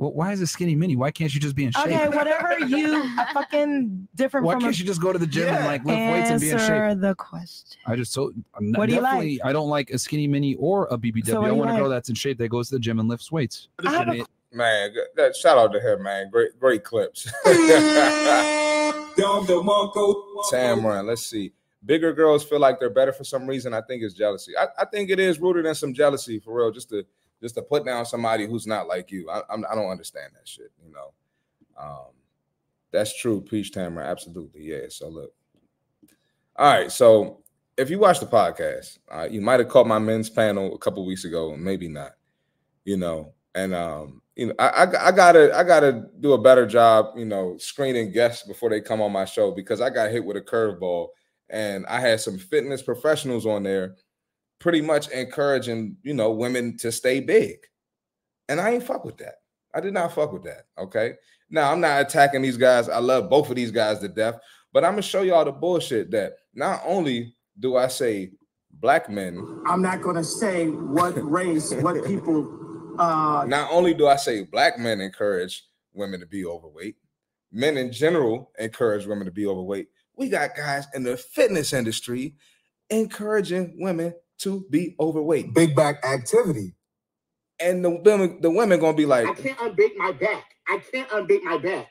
[0.00, 0.96] Well, why is it skinny mini?
[0.96, 1.84] Why can't you just be in shape?
[1.84, 5.26] Okay, whatever you a fucking different Why from can't a, you just go to the
[5.26, 6.70] gym and like lift weights and be in shape?
[6.70, 7.78] Answer the question.
[7.86, 10.86] I just so I'm What do you definitely I don't like a skinny mini or
[10.90, 11.26] a BBW.
[11.26, 12.98] So I do you want a girl that's in shape that goes to the gym
[12.98, 13.68] and lifts weights.
[13.84, 16.30] I have a- Man, that shout out to him, man.
[16.30, 17.30] Great, great clips.
[20.50, 21.52] Tamron, let's see.
[21.84, 23.74] Bigger girls feel like they're better for some reason.
[23.74, 24.56] I think it's jealousy.
[24.58, 26.70] I, I think it is rooted in some jealousy for real.
[26.70, 27.04] Just to
[27.40, 29.28] just to put down somebody who's not like you.
[29.30, 30.70] I, I'm, I don't understand that shit.
[30.84, 31.12] You know,
[31.78, 32.12] um,
[32.92, 33.40] that's true.
[33.40, 34.86] Peach Tamara, absolutely, yeah.
[34.88, 35.32] So look,
[36.56, 36.92] all right.
[36.92, 37.42] So
[37.76, 41.04] if you watch the podcast, uh, you might have caught my men's panel a couple
[41.06, 42.12] weeks ago, maybe not.
[42.84, 46.66] You know, and um, you know, I, I I gotta I gotta do a better
[46.66, 50.24] job, you know, screening guests before they come on my show because I got hit
[50.24, 51.08] with a curveball,
[51.48, 53.96] and I had some fitness professionals on there,
[54.60, 57.56] pretty much encouraging you know women to stay big,
[58.48, 59.36] and I ain't fuck with that.
[59.74, 60.66] I did not fuck with that.
[60.78, 61.14] Okay,
[61.50, 62.88] now I'm not attacking these guys.
[62.88, 64.38] I love both of these guys to death,
[64.72, 68.30] but I'm gonna show y'all the bullshit that not only do I say
[68.74, 72.56] black men I'm not gonna say what race, what people.
[72.98, 76.96] Uh, not only do I say black men encourage women to be overweight,
[77.50, 79.88] men in general encourage women to be overweight.
[80.16, 82.34] We got guys in the fitness industry
[82.90, 85.54] encouraging women to be overweight.
[85.54, 86.74] Big back activity.
[87.60, 90.44] And the women, the women gonna be like, I can't unbake my back.
[90.66, 91.88] I can't unbake my back.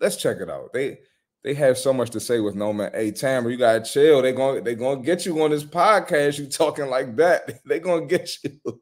[0.00, 0.72] let's check it out.
[0.72, 0.98] They
[1.42, 2.92] they have so much to say with no man.
[2.94, 4.22] Hey, Tamara, you gotta chill.
[4.22, 6.38] They gonna they gonna get you on this podcast.
[6.38, 7.60] You talking like that?
[7.66, 8.80] They gonna get you.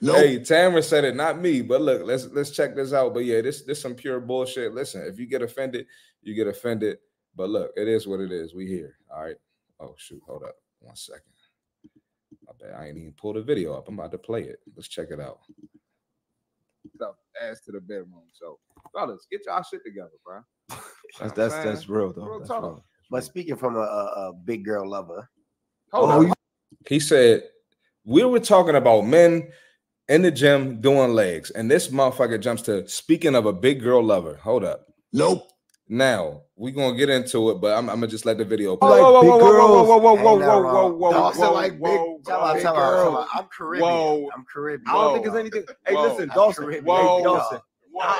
[0.00, 1.62] Hey, Tamara said it, not me.
[1.62, 3.14] But look, let's let's check this out.
[3.14, 4.72] But yeah, this this some pure bullshit.
[4.74, 5.86] Listen, if you get offended,
[6.22, 6.98] you get offended.
[7.36, 8.54] But look, it is what it is.
[8.54, 8.96] We here.
[9.12, 9.36] All right.
[9.80, 11.22] Oh shoot, hold up one second.
[12.48, 13.88] I bet I ain't even pulled the video up.
[13.88, 14.60] I'm about to play it.
[14.76, 15.40] Let's check it out.
[16.98, 18.22] So ass to the bedroom.
[18.32, 18.58] So
[18.94, 20.40] fellas, get y'all shit together, bro.
[21.18, 22.26] That's that's that's real though.
[22.26, 22.62] real That's talk.
[22.62, 22.84] real.
[23.10, 25.30] But speaking from a, a, a big girl lover,
[25.92, 26.32] Hold oh, on.
[26.86, 27.44] He said
[28.04, 29.48] we were talking about men
[30.08, 34.02] in the gym doing legs, and this motherfucker jumps to speaking of a big girl
[34.02, 34.38] lover.
[34.42, 34.86] Hold up.
[35.12, 35.50] Nope.
[35.88, 38.72] Now we gonna get into it, but I'm, I'm gonna just let the video.
[38.80, 39.88] You like big girls?
[39.88, 40.98] whoa, whoa, whoa, Ain't nothing whoa, wrong.
[40.98, 43.22] whoa, Dawson whoa, like big- whoa, Tell her, big tell her, tell girl.
[43.22, 43.28] her.
[43.34, 43.88] I'm Caribbean.
[43.90, 44.30] Whoa.
[44.36, 44.88] I'm Caribbean.
[44.88, 45.64] I don't think there's anything.
[45.86, 46.02] Hey, Whoa.
[46.02, 46.64] listen, I'm Dawson.
[46.64, 46.84] Caribbean.
[46.84, 47.16] Whoa.
[47.18, 47.58] Hey, Dawson.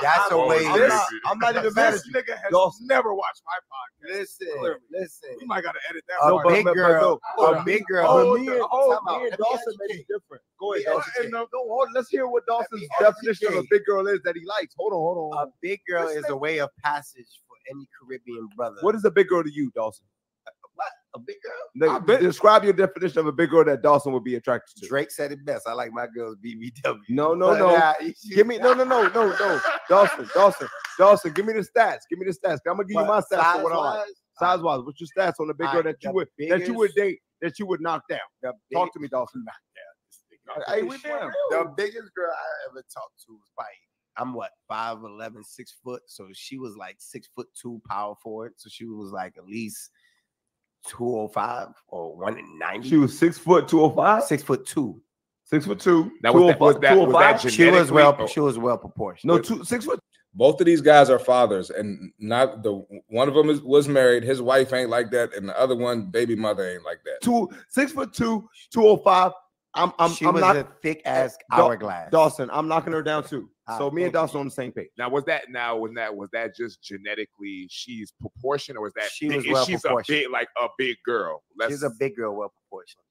[0.02, 0.48] That's a Whoa.
[0.48, 0.66] way.
[0.66, 2.12] I'm This- not, I'm not even mad This at you.
[2.14, 2.86] nigga has Dawson.
[2.88, 4.18] never watched my podcast.
[4.18, 4.78] Listen, Clearly.
[4.90, 5.30] listen.
[5.38, 6.26] We might gotta edit that.
[6.26, 6.48] A part.
[6.48, 7.64] big girl, Hold a on.
[7.66, 8.06] big girl.
[8.06, 9.20] Hold But me and, hold Time out.
[9.22, 10.06] me and Let me Dawson may be educate.
[10.08, 10.42] different.
[10.58, 11.12] Go ahead, Let me Dawson.
[11.18, 11.32] educate.
[11.32, 13.70] No, no, hold, let's hear what Dawson's me definition of a educate.
[13.70, 14.74] big girl is that he likes.
[14.78, 15.46] Hold on, hold on.
[15.48, 18.76] A big girl is a way of passage for any Caribbean brother.
[18.80, 20.06] What is a big girl to you, Dawson?
[20.74, 20.86] What?
[21.14, 22.06] A big girl?
[22.06, 24.88] Like, describe your definition of a big girl that Dawson would be attracted to.
[24.88, 25.66] Drake said it best.
[25.66, 26.98] I like my girls BBW.
[27.08, 27.74] No, no, But, no.
[27.76, 27.94] uh,
[28.34, 29.60] give me no, no, no, no, no.
[29.88, 31.32] Dawson, Dawson, Dawson.
[31.32, 32.00] Give me the stats.
[32.08, 32.58] Give me the stats.
[32.66, 34.06] I'm gonna give you my But stats for what I like.
[34.06, 36.28] size-wise, Size wise, what's your stats on the big girl Alright, that you the would
[36.50, 38.20] that you would date that you would knock down?
[38.42, 39.44] the Talk to me, Dawson.
[40.68, 40.96] Hey, we we.
[40.96, 43.72] The biggest girl I ever talked to was probably
[44.18, 46.02] I'm what 5'11, 6 foot.
[46.06, 48.54] So she was like six foot two power forward.
[48.56, 49.90] So she was like at least
[50.88, 52.88] 205 or 190.
[52.88, 54.24] She was six foot two oh five.
[54.24, 55.00] six foot two.
[55.44, 56.10] Six foot two.
[56.22, 57.52] Now, was oh that- was that- oh was that 205?
[57.52, 58.26] She was well oh.
[58.26, 59.28] she was well proportioned.
[59.28, 60.00] No, two six foot.
[60.34, 64.22] Both of these guys are fathers, and not the one of them is, was married.
[64.22, 67.22] His wife ain't like that, and the other one, baby mother, ain't like that.
[67.22, 69.32] Two six foot two, two oh five.
[69.74, 72.10] I'm I'm she I'm was not a thick ass hourglass.
[72.10, 72.50] Dawson.
[72.52, 73.48] I'm knocking her down too.
[73.76, 74.26] So me and thank you.
[74.26, 74.88] Dawson on the same page.
[74.96, 79.10] Now was that now was that was that just genetically she's proportion or was that
[79.10, 80.22] She was well she's a proportioned.
[80.22, 81.42] big like a big girl?
[81.58, 83.02] Let's, She's a big girl, well proportioned.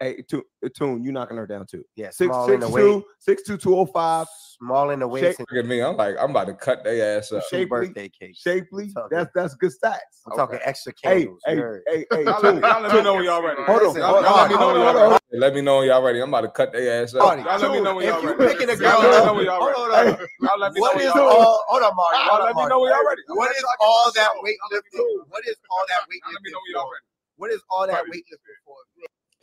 [0.00, 1.84] Hey, Tune, uh, Tune, you knocking her down too.
[1.96, 2.82] Yeah, Six small in six the weight.
[2.82, 4.28] two, six two, two oh five.
[4.58, 5.38] Small in the waist.
[5.38, 7.42] Shape- Look at me, I'm like, I'm about to cut their ass up.
[7.50, 7.66] Shapely.
[7.66, 8.38] birthday cakes.
[8.38, 8.92] Shapely.
[9.10, 9.98] That's that's good stats.
[10.26, 11.42] I'm talking extra Hey, candles.
[11.46, 11.82] hey, you heard?
[11.88, 13.62] hey, hey, Y'all Tune, let, y'all let me know when y'all ready.
[13.62, 15.18] Hold on, Listen, hold on, Y'all let me know when y'all ready.
[15.32, 16.20] Let me know when y'all ready.
[16.20, 17.22] I'm about to cut their ass up.
[17.22, 18.54] Marty, Y'all let me know when if y'all ready.
[18.54, 19.98] picking a Y'all let me know when y'all Hold ready.
[19.98, 20.28] on, hold on.
[20.46, 21.42] Y'all let me know What y'all ready.
[21.68, 22.18] Hold on, Marty.
[22.28, 23.22] Y'all let me know when y'all ready.
[23.28, 25.26] What is all that weightlifting?
[25.28, 27.06] What is all that Y'all let me know when y'all ready.
[27.36, 28.10] What is all that Marty.
[28.10, 28.67] weightlifting for?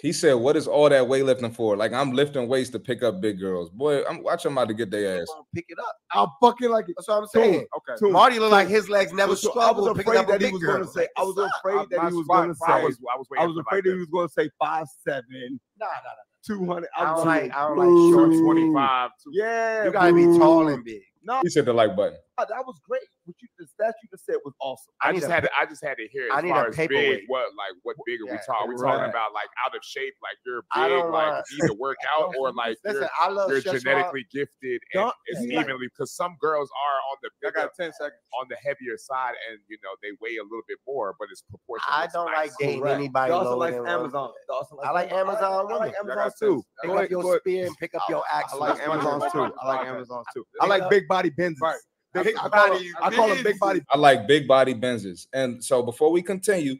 [0.06, 1.76] He said, "What is all that weightlifting for?
[1.76, 3.72] Like I'm lifting weights to pick up big girls.
[3.72, 5.28] Boy, I'm watching them about to get their ass.
[5.28, 5.96] Gonna Pick it up.
[6.12, 6.94] I'll fucking like it.
[6.96, 7.66] That's what I'm Tune, saying.
[7.76, 7.98] Okay.
[8.00, 10.62] Tune, Marty look like his legs never So I struggled was afraid that he was
[10.62, 11.08] going to say.
[11.18, 12.86] I was afraid that he was going to I say.
[12.86, 15.88] was I was I was afraid that he was going to say five seven, Nah,
[15.88, 16.46] nah, nah.
[16.46, 16.90] two hundred.
[16.96, 17.56] I don't like.
[17.56, 19.10] I don't like short Short 25.
[19.32, 21.02] Yeah, You gotta be tall and big.
[21.24, 22.20] No, He said the like button.
[22.38, 23.08] Oh, that was great.
[23.24, 24.92] What you the stats you just said was awesome.
[25.02, 26.32] I, I just a had to, I just had to hear it.
[26.36, 28.68] I need far a as big what like what big are we Yeah, talking?
[28.70, 28.92] we right.
[28.92, 31.96] talking about like out of shape, like you're big, like want- you need to work
[32.20, 33.84] out, or like Listen, you're, I love you're Chef Schwab.
[33.84, 37.52] genetically gifted and Don't- it's he like- evenly because some girls are on the I
[37.52, 38.20] got 10 seconds.
[38.42, 41.44] on the heavier side, and you know they weigh a little bit more, but it's
[41.50, 41.88] proportional.
[41.88, 42.50] I don't nice.
[42.50, 42.96] like dating Correct.
[43.00, 44.22] anybody Dawson lower likes than Amazon.
[44.28, 44.32] One.
[44.50, 45.78] Dawson likes I like Amazon I women.
[45.80, 46.64] like Amazon too.
[46.84, 48.52] Pick up your spear and pick up your axe.
[48.52, 49.54] I like Amazon too.
[49.62, 50.44] I like Amazon too.
[50.60, 51.64] I like big body Benzes.
[52.16, 52.26] Right.
[52.26, 53.82] Big, Big I call, body them, I call them big body.
[53.90, 55.28] I like big body Benzes.
[55.34, 56.76] And so before we continue,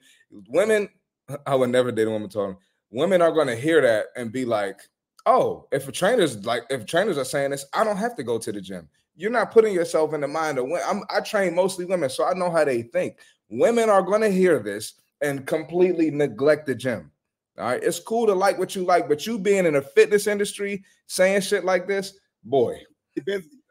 [0.48, 0.90] women,
[1.46, 2.58] I would never date a woman talking.
[2.92, 4.80] Women are going to hear that and be like,
[5.26, 8.38] Oh, if a trainer's like if trainers are saying this, I don't have to go
[8.38, 8.88] to the gym.
[9.16, 12.26] You're not putting yourself in the mind of when I'm I train mostly women, so
[12.26, 13.18] I know how they think.
[13.50, 17.12] Women are gonna hear this and completely neglect the gym.
[17.58, 17.84] All right.
[17.84, 21.42] It's cool to like what you like, but you being in the fitness industry saying
[21.42, 22.80] shit like this, boy.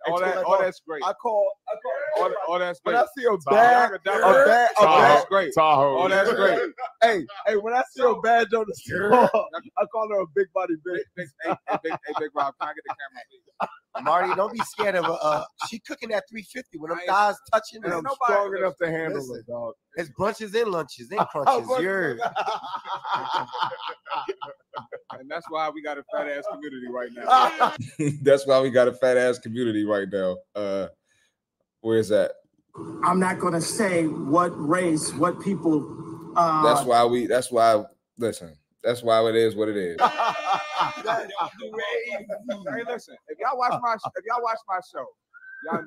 [0.06, 1.02] All that, all that's great.
[1.04, 2.94] I call, I call, all, all that's When.
[2.94, 5.54] I see a bad, a bad, a bad, That's great.
[5.54, 5.96] Tahoe.
[5.96, 6.60] All that's great.
[7.02, 10.46] hey, hey, when I see a badge on the street, I call her a big
[10.54, 11.00] body bitch.
[11.16, 13.83] Big, hey, hey, big, hey, big Rob, can I get the camera, please?
[14.02, 15.12] Marty, don't be scared of a.
[15.12, 17.84] Uh, she cooking at 350 when them thighs touching.
[17.84, 19.74] And I'm strong enough to handle Listen, it, dog.
[19.96, 21.68] It's brunches and lunches and crunches.
[21.68, 21.82] brunches.
[21.82, 22.10] You're
[25.12, 27.72] and that's why we got a fat ass community right now.
[28.22, 30.36] That's why we got a fat ass community right now.
[30.54, 30.88] Uh
[31.80, 32.32] where's that?
[33.04, 36.32] I'm not going to say what race, what people.
[36.36, 37.84] Uh, That's why we that's why
[38.18, 39.96] listen, that's why it is what it is.
[40.00, 40.08] hey,
[42.88, 45.06] listen, if y'all watch my if y'all watch my show,
[45.64, 45.84] y'all.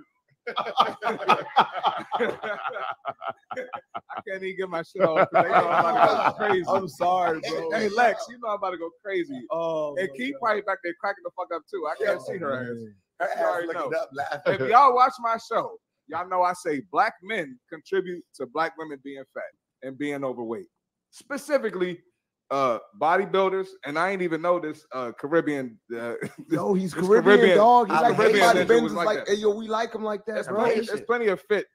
[3.57, 5.27] I can't even get my shit off.
[5.29, 6.65] 'cause They know I'm about to go crazy.
[6.67, 7.71] I'm sorry, bro.
[7.71, 9.45] Hey, Lex, you know I'm about to go crazy.
[9.51, 10.39] Oh, and my Keith God.
[10.41, 11.87] probably back there cracking the fuck up too.
[11.87, 12.77] I can't see her ass.
[13.19, 13.91] Her ass know.
[13.91, 14.09] up.
[14.45, 15.77] If y'all watch my show,
[16.07, 19.43] y'all know I say black men contribute to black women being fat
[19.87, 20.67] and being overweight.
[21.11, 21.99] Specifically,
[22.49, 25.79] uh bodybuilders, and I ain't even know this uh Caribbean.
[25.93, 26.13] Uh,
[26.49, 27.89] Yo, he's this Caribbean, dog.
[27.89, 30.03] He's like Caribbean everybody ninja Benz was is like like, hey, yo, we like him
[30.03, 30.59] like that, There's bro.
[30.63, 31.65] plenty, there's plenty of fit,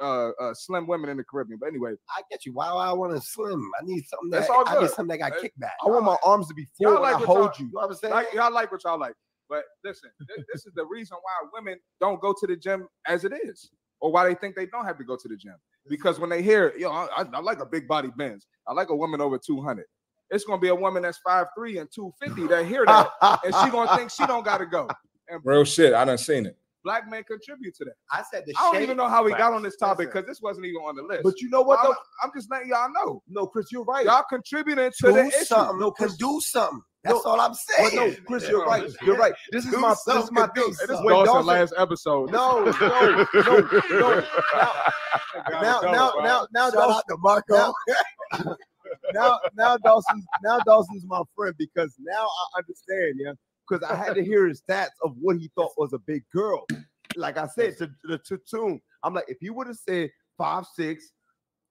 [0.00, 1.58] uh, uh, slim women in the Caribbean.
[1.60, 2.52] But anyway, I get you.
[2.54, 3.70] Why do I want to slim?
[3.80, 5.72] I need something That's that all I need something that got kickback.
[5.84, 7.72] I want my arms to be full like I hold You you.
[7.72, 8.14] know what I'm saying?
[8.14, 9.14] Like, y'all like what y'all like.
[9.50, 13.24] But listen, thi- this is the reason why women don't go to the gym as
[13.26, 13.70] it is,
[14.00, 15.56] or why they think they don't have to go to the gym.
[15.86, 18.46] Because when they hear, yo, I, I- I like a big body Benz.
[18.66, 19.84] I like a woman over 200.
[20.30, 23.10] It's gonna be a woman that's 5'3 and 250 that hear that,
[23.44, 24.88] and she gonna think she don't gotta go.
[25.28, 25.94] And Real shit.
[25.94, 26.56] I done seen it.
[26.82, 27.94] black men contribute to that.
[28.10, 30.26] I said the I don't shape- even know how we got on this topic because
[30.26, 31.22] this wasn't even on the list.
[31.22, 31.96] But you know what, I'm, though?
[32.22, 33.22] I'm just letting y'all know.
[33.28, 34.04] No, Chris, you're right.
[34.04, 35.44] Y'all contributing to do the issue.
[35.44, 35.78] something.
[35.80, 36.82] No, can Chris- do something.
[37.04, 37.96] That's No, all I'm But saying.
[37.96, 38.90] no, Chris, you're right.
[39.02, 39.34] You're right.
[39.52, 40.64] This is Do my this is my thing.
[40.64, 42.30] Hey, this is When Dawson Dawson- last episode.
[42.32, 44.24] No, no, no, no.
[45.50, 47.54] Now, now, now, now, now, Shout out Dawson, to Marco.
[47.54, 47.74] now,
[48.32, 48.56] now, now,
[49.12, 53.32] Dawson's now Dawson's my friend because now I understand, yeah.
[53.68, 56.66] Because I had to hear his stats of what he thought was a big girl.
[57.16, 60.66] Like I said to the to tune, I'm like, if he would have said five
[60.74, 61.12] six,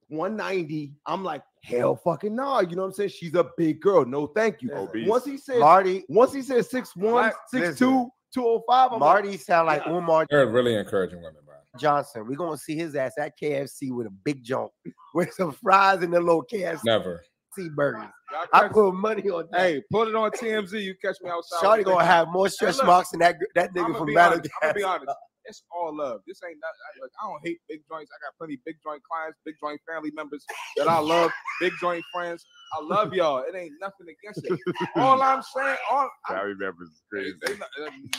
[0.07, 2.61] 190, I'm like, hell fucking no.
[2.61, 3.09] You know what I'm saying?
[3.09, 4.05] She's a big girl.
[4.05, 4.73] No, thank you.
[4.73, 5.07] Obese.
[5.07, 8.91] Once he said Marty, once he said six one, six two, two oh five.
[8.91, 11.41] one, Black- six two, 205, I'm like, Marty sound like Umar They're really encouraging women,
[11.45, 11.52] bro.
[11.79, 12.25] Johnson.
[12.27, 14.71] We're gonna see his ass at KFC with a big jump
[15.13, 17.23] with some fries and the little KFC Never.
[17.55, 18.09] See burgers.
[18.51, 19.59] I put money on that.
[19.59, 20.81] Hey, put it on TMZ.
[20.81, 21.61] You catch me outside.
[21.61, 24.39] Shawty gonna have more stretch look, marks than that that nigga I'ma from be Battle
[24.39, 25.11] I'm gonna be honest.
[25.45, 26.21] It's all love.
[26.25, 26.69] This ain't not.
[26.69, 28.09] I, look, I don't hate big joints.
[28.11, 30.45] I got plenty of big joint clients, big joint family members
[30.77, 32.45] that I love, big joint friends.
[32.73, 33.39] I love y'all.
[33.39, 34.59] It ain't nothing against it.
[34.95, 37.33] All I'm saying, all I, Family members is crazy.
[37.45, 38.09] They, not- um,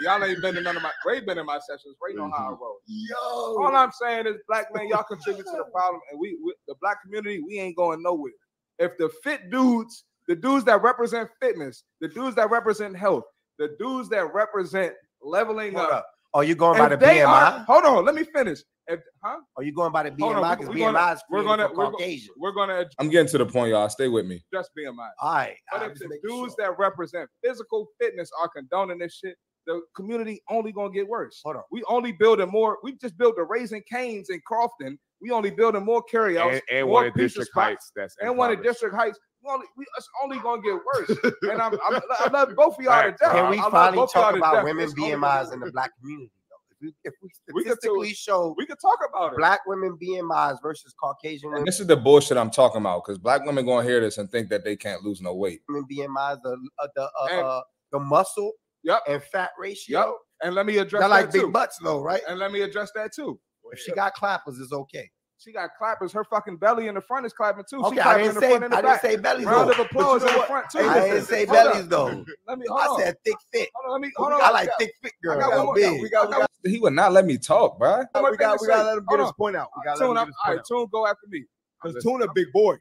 [0.00, 0.90] y'all ain't been in none of my.
[1.04, 1.96] Ray been in my sessions.
[2.06, 2.62] Ray know how I mm-hmm.
[2.62, 2.78] roll.
[2.86, 6.54] Yo, All I'm saying is, black men, y'all contribute to the problem, and we, we,
[6.66, 8.32] the black community, we ain't going nowhere.
[8.78, 13.24] If the fit dudes, the dudes that represent fitness, the dudes that represent health,
[13.58, 16.06] the dudes that represent leveling Hold up, up.
[16.34, 17.26] Are you going by the they BMI?
[17.26, 18.60] are- hold on, let me finish.
[18.86, 19.40] If, huh?
[19.56, 20.50] Are you going by the Hold on, BMI?
[20.50, 22.34] we- Because gonna- BMI is we're gonna for Oh, we're, go- Caucasian.
[22.38, 23.88] we're gonna I'm getting to the point, y'all.
[23.88, 24.42] Stay with me.
[24.52, 25.10] Just BMI.
[25.20, 25.56] All right.
[25.72, 26.70] But I if the dudes sure.
[26.70, 29.36] that represent physical fitness are condoning this shit,
[29.68, 31.40] the community only gonna get worse.
[31.44, 31.62] Hold on.
[31.70, 32.78] We only building more.
[32.82, 34.98] We just built the Raising Cane's in Crofton.
[35.20, 37.92] We only building more carryouts, and, and more one in District spots, Heights.
[37.94, 38.72] That's and one in impoverished.
[38.80, 39.18] District Heights.
[39.44, 41.10] We only, we, it's only gonna get worse.
[41.42, 43.32] and I'm, I'm, I love both of y'all to Facts, death.
[43.32, 45.60] Can we I finally both of y'all talk about women It's only gonna BMIs in
[45.60, 46.32] the black community?
[46.50, 46.56] though?
[46.80, 49.38] If we, if we We could statistically show We could talk about it.
[49.38, 53.18] black women BMIs versus Caucasian And women this is the bullshit I'm talking about because
[53.18, 55.60] black women gonna hear this and think that they can't lose no weight.
[55.70, 57.62] BMIs, the uh, the uh, And- uh,
[57.92, 58.52] the muscle
[58.88, 59.02] Yep.
[59.08, 59.98] and fat ratio.
[60.00, 60.08] Yep.
[60.44, 61.50] And let me address Y'all that like big too.
[61.50, 62.22] butts though, right?
[62.28, 63.38] And let me address that too.
[63.72, 65.10] If she got clappers, it's okay.
[65.40, 66.10] She got clappers.
[66.12, 67.80] Her fucking belly in the front is clapping too.
[67.84, 69.68] Okay, she I didn't in the say front and the I didn't say bellies Round
[69.68, 69.72] though.
[69.74, 70.78] of applause you know in the front too.
[70.80, 71.88] I didn't Listen, say hold bellies up.
[71.90, 72.24] though.
[72.48, 73.00] Let me hold I on.
[73.00, 73.68] said thick fit.
[73.74, 74.40] Hold on, let me hold on.
[74.42, 75.40] I like thick fit I girls.
[75.54, 76.02] got one big.
[76.02, 77.98] we got- we got- He would not let me talk, bro.
[77.98, 79.34] we got we gotta let him get Hold his on.
[79.34, 79.68] point out.
[79.76, 80.64] We gotta Tune, let him get his point out.
[80.66, 81.44] Tune, go after me.
[81.84, 82.02] I'm Because.
[82.04, 82.76] Tune a big boy.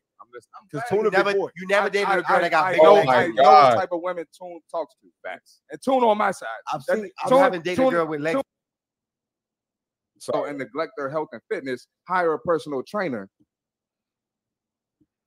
[0.56, 2.72] I'm Because glad Tune You never, you never dated I, a girl that got I,
[2.74, 3.08] big I know, legs.
[3.08, 5.08] my I know the type of women Tune talks to.
[5.24, 5.62] Facts.
[5.72, 6.48] And Tune on my side.
[6.74, 7.10] I've That- seen.
[7.26, 8.42] I Tune- haven't dated a girl with legs.
[10.20, 13.30] so and neglect their health and fitness, hire a personal trainer.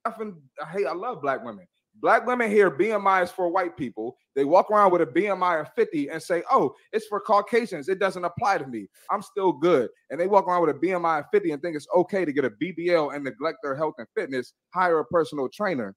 [0.07, 1.67] Nothing- I hate, I love black women.
[2.01, 4.17] Black women hear BMI is for white people.
[4.35, 7.89] They walk around with a BMI of 50 and say, Oh, it's for Caucasians.
[7.89, 8.89] It doesn't apply to me.
[9.11, 9.91] I'm still good.
[10.11, 12.45] And they walk around with a BMI of 50 and think it's okay to get
[12.45, 15.95] a BBL and neglect their health and fitness, hire a personal trainer,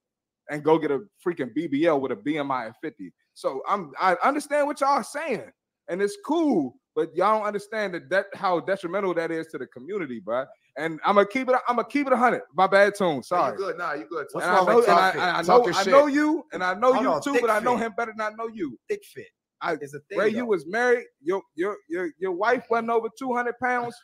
[0.50, 3.12] and go get a freaking BBL with a BMI of 50.
[3.34, 5.44] So I'm I understand what y'all are saying,
[5.90, 9.68] and it's cool, but y'all don't understand that, that how detrimental that is to the
[9.68, 10.46] community, bro.
[10.78, 11.56] And I'm gonna keep it.
[11.68, 12.42] I'm gonna keep it hundred.
[12.56, 13.22] My bad tune.
[13.22, 13.52] Sorry.
[13.52, 13.78] You good?
[13.78, 14.22] Nah, you good.
[14.22, 16.46] And What's I wrong know, with and I, talking- and I know, I know you,
[16.52, 18.48] and I know you on, too, thick but I know him better than I know
[18.48, 18.78] you.
[18.90, 19.28] Thick fit.
[19.62, 21.06] I, It's a thing, Ray, you was married.
[21.22, 23.96] Your your your your wife wasn't over 200 pounds,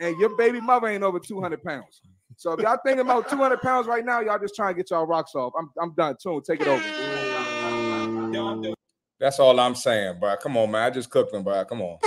[0.00, 2.00] and your baby mother ain't over 200 pounds.
[2.36, 5.06] So if y'all thinking about 200 pounds right now, y'all just trying to get y'all
[5.06, 5.52] rocks off.
[5.58, 6.16] I'm I'm done.
[6.22, 6.84] Tune, take it over.
[9.18, 10.36] That's all I'm saying, bro.
[10.36, 10.82] Come on, man.
[10.82, 11.64] I just cooked them, bro.
[11.64, 11.98] Come on.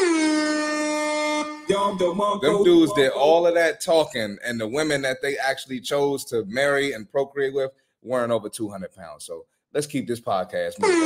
[2.42, 6.46] Them dudes did all of that talking, and the women that they actually chose to
[6.46, 9.26] marry and procreate with weren't over 200 pounds.
[9.26, 11.00] So let's keep this podcast moving.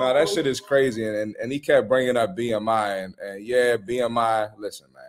[0.00, 1.06] no, that shit is crazy.
[1.06, 3.04] And, and, and he kept bringing up BMI.
[3.04, 5.04] And, and yeah, BMI, listen, man.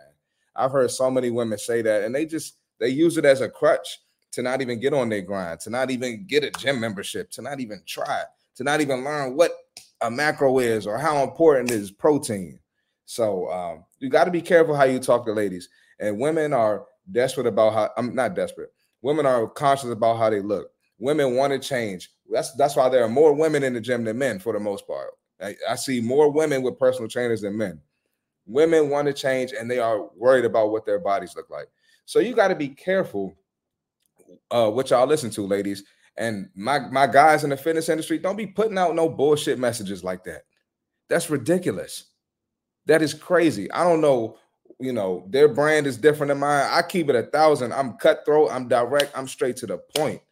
[0.54, 3.48] I've heard so many women say that, and they just they use it as a
[3.48, 4.00] crutch
[4.32, 7.42] to not even get on their grind, to not even get a gym membership, to
[7.42, 8.22] not even try,
[8.56, 9.52] to not even learn what
[10.00, 12.58] a macro is or how important is protein.
[13.04, 15.68] So um, you got to be careful how you talk to ladies.
[15.98, 18.72] And women are desperate about how I'm not desperate.
[19.02, 20.70] Women are conscious about how they look.
[20.98, 22.10] Women want to change.
[22.30, 24.86] That's that's why there are more women in the gym than men for the most
[24.86, 25.10] part.
[25.42, 27.80] I, I see more women with personal trainers than men.
[28.46, 31.68] Women want to change and they are worried about what their bodies look like.
[32.04, 33.34] So you got to be careful
[34.50, 35.84] uh, what y'all listen to, ladies.
[36.16, 40.04] And my my guys in the fitness industry, don't be putting out no bullshit messages
[40.04, 40.42] like that.
[41.08, 42.04] That's ridiculous.
[42.86, 43.70] That is crazy.
[43.72, 44.38] I don't know.
[44.78, 46.68] You know, their brand is different than mine.
[46.70, 47.72] I keep it a thousand.
[47.72, 48.50] I'm cutthroat.
[48.50, 49.16] I'm direct.
[49.16, 50.22] I'm straight to the point.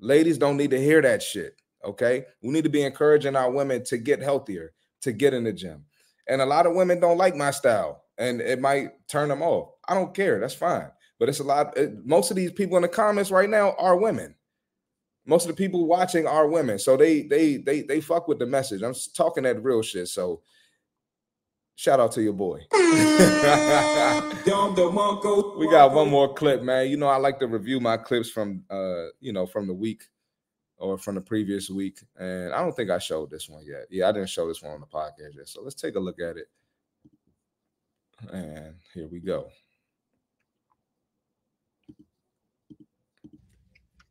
[0.00, 1.60] Ladies don't need to hear that shit.
[1.84, 2.24] Okay.
[2.42, 4.72] We need to be encouraging our women to get healthier,
[5.02, 5.84] to get in the gym.
[6.28, 9.70] And a lot of women don't like my style and it might turn them off.
[9.88, 10.40] I don't care.
[10.40, 10.88] That's fine.
[11.18, 11.76] But it's a lot.
[11.76, 14.34] It, most of these people in the comments right now are women.
[15.26, 16.78] Most of the people watching are women.
[16.78, 18.82] So they they they they fuck with the message.
[18.82, 20.08] I'm talking that real shit.
[20.08, 20.42] So
[21.76, 22.66] shout out to your boy.
[25.58, 26.88] we got one more clip, man.
[26.88, 30.04] You know, I like to review my clips from uh, you know, from the week
[30.76, 32.00] or from the previous week.
[32.18, 33.86] And I don't think I showed this one yet.
[33.90, 35.48] Yeah, I didn't show this one on the podcast yet.
[35.48, 36.48] So let's take a look at it.
[38.32, 39.48] And here we go.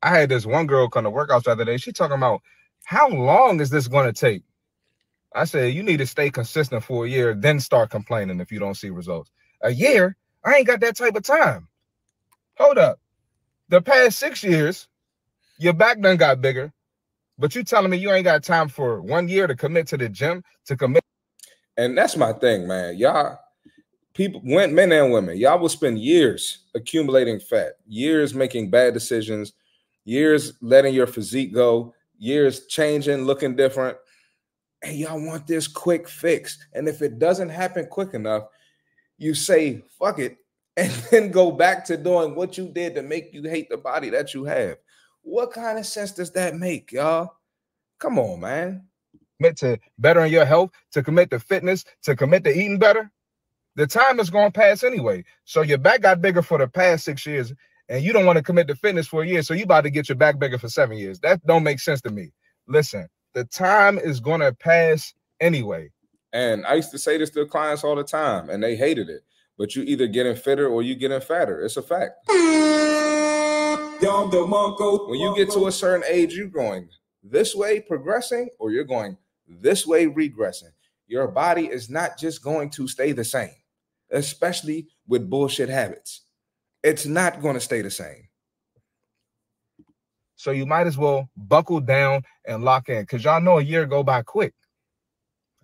[0.04, 1.78] I had this one girl come to workouts the other day.
[1.78, 2.42] She talking about
[2.84, 4.44] how long is this going to take?
[5.34, 8.60] I said, you need to stay consistent for a year, then start complaining if you
[8.60, 9.32] don't see results.
[9.62, 10.18] A year?
[10.44, 11.70] I ain't got that type of time.
[12.58, 13.00] Hold up.
[13.70, 14.90] The past six years,
[15.58, 16.74] your back done got bigger,
[17.40, 20.10] but you telling me you ain't got time for one year to commit to the
[20.10, 21.04] gym, to commit.
[21.78, 22.98] And that's my thing, man.
[22.98, 23.40] Y'all,
[24.14, 29.54] people, men and women, y'all will spend years accumulating fat, years making bad decisions,
[30.06, 33.98] years letting your physique go, years changing, looking different.
[34.82, 36.58] And y'all want this quick fix.
[36.74, 38.44] And if it doesn't happen quick enough,
[39.18, 40.38] you say, fuck it,
[40.78, 44.10] and then go back to doing what you did to make you hate the body
[44.10, 44.78] that you have.
[45.22, 47.32] What kind of sense does that make, y'all?
[48.00, 48.88] Come on, man.
[49.40, 53.10] Commit to bettering your health, to commit to fitness, to commit to eating better.
[53.76, 55.24] The time is going to pass anyway.
[55.46, 57.54] So your back got bigger for the past six years,
[57.94, 59.44] and you don't want to commit to fitness for a year.
[59.44, 61.20] So you about to get your back bigger for seven years.
[61.20, 62.32] That don't make sense to me.
[62.68, 65.92] Listen, the time is to pass anyway.
[66.34, 69.22] And I used to say this to clients all the time, and they hated it.
[69.60, 71.64] But you either getting fitter or you getting fatter.
[71.64, 72.16] It's a fact.
[72.28, 72.40] When
[75.20, 76.90] you get to a certain age, you're going
[77.22, 79.18] this way progressing, or you're going
[79.48, 80.72] this way regressing.
[81.06, 83.54] Your body is not just going to stay the same,
[84.10, 86.23] especially with bullshit habits.
[86.84, 88.28] It's not going to stay the same.
[90.36, 93.86] So you might as well buckle down and lock in because y'all know a year
[93.86, 94.54] go by quick.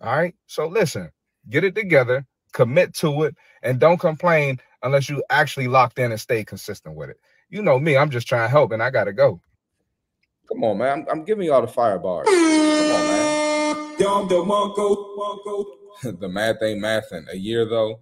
[0.00, 0.34] All right.
[0.46, 1.10] So listen,
[1.50, 6.20] get it together, commit to it, and don't complain unless you actually locked in and
[6.20, 7.18] stay consistent with it.
[7.50, 9.42] You know me, I'm just trying to help and I gotta go.
[10.48, 11.00] Come on, man.
[11.00, 12.26] I'm, I'm giving y'all the fire bars.
[12.26, 13.98] Come on, man.
[16.02, 17.30] the math ain't mathing.
[17.30, 18.00] A year though.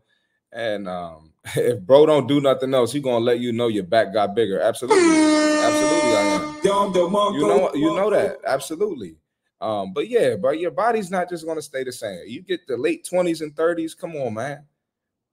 [0.52, 4.12] And um, if bro don't do nothing else, he gonna let you know your back
[4.12, 4.60] got bigger.
[4.60, 4.98] Absolutely.
[4.98, 6.60] Absolutely, I am.
[7.34, 8.38] You know, you know that.
[8.46, 9.16] Absolutely.
[9.60, 12.20] Um, but yeah, bro, your body's not just gonna stay the same.
[12.26, 13.96] You get the late 20s and 30s.
[13.96, 14.64] Come on, man.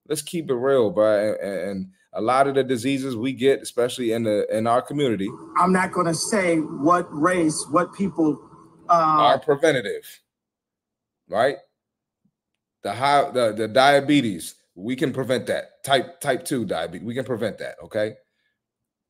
[0.08, 1.36] Let's keep it real, bro.
[1.42, 5.30] And, and a lot of the diseases we get, especially in the in our community,
[5.58, 8.42] I'm not to say what race, what people.
[8.88, 10.22] Uh, are preventative,
[11.28, 11.58] right?
[12.84, 15.84] The high, the, the diabetes, we can prevent that.
[15.84, 17.76] Type type two diabetes, we can prevent that.
[17.84, 18.16] Okay.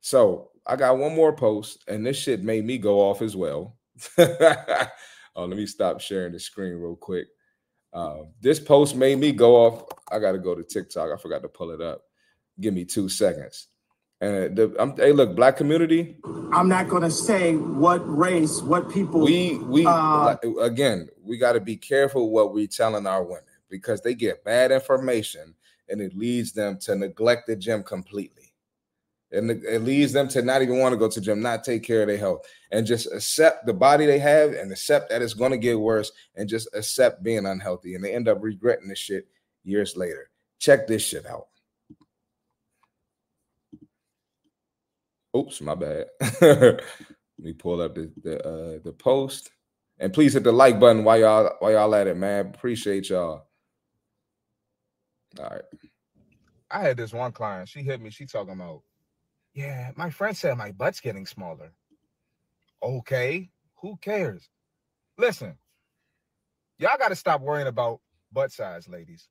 [0.01, 3.75] So I got one more post, and this shit made me go off as well.
[4.17, 4.87] oh,
[5.35, 7.27] let me stop sharing the screen real quick.
[7.91, 9.85] Uh, this post made me go off.
[10.11, 11.09] I got to go to TikTok.
[11.11, 12.01] I forgot to pull it up.
[12.59, 13.67] Give me two seconds.
[14.21, 16.17] And the, I'm, hey, look, black community.
[16.53, 19.21] I'm not to say what race, what people.
[19.21, 24.01] We we uh, again, we got to be careful what we telling our women because
[24.01, 25.55] they get bad information
[25.89, 28.53] and it leads them to neglect the gym completely.
[29.31, 32.01] And it leads them to not even want to go to gym, not take care
[32.01, 35.51] of their health, and just accept the body they have and accept that it's going
[35.51, 37.95] to get worse and just accept being unhealthy.
[37.95, 39.27] And they end up regretting this shit
[39.63, 40.29] years later.
[40.59, 41.47] Check this shit out.
[45.35, 46.05] Oops, my bad.
[46.41, 46.81] Let
[47.37, 49.51] me pull up the the, uh, the post,
[49.99, 52.47] and please hit the like button while y'all while y'all at it, man.
[52.47, 53.47] Appreciate y'all.
[55.39, 55.61] All right.
[56.71, 57.69] I had this one client.
[57.69, 58.09] She hit me.
[58.09, 58.81] She talking about,
[59.53, 61.71] yeah, my friend said my butt's getting smaller.
[62.83, 64.49] Okay, who cares?
[65.17, 65.57] Listen,
[66.77, 69.29] y'all got to stop worrying about butt size, ladies.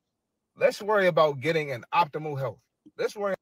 [0.57, 2.59] Let's worry about getting an optimal health.
[2.97, 3.35] Let's worry.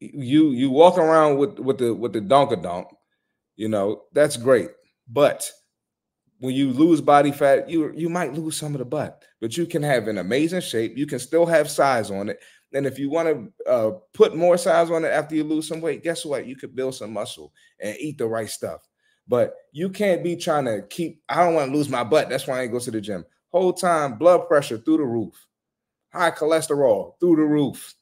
[0.00, 2.88] you you walk around with with the with the donka donk,
[3.56, 4.70] you know that's great.
[5.08, 5.48] But
[6.38, 9.66] when you lose body fat, you you might lose some of the butt, but you
[9.66, 10.96] can have an amazing shape.
[10.96, 12.40] You can still have size on it,
[12.72, 15.80] and if you want to uh, put more size on it after you lose some
[15.80, 16.46] weight, guess what?
[16.46, 18.80] You could build some muscle and eat the right stuff.
[19.28, 21.22] But you can't be trying to keep.
[21.28, 22.28] I don't want to lose my butt.
[22.28, 23.24] That's why I ain't go to the gym.
[23.50, 25.34] Whole time, blood pressure through the roof,
[26.12, 27.94] high cholesterol through the roof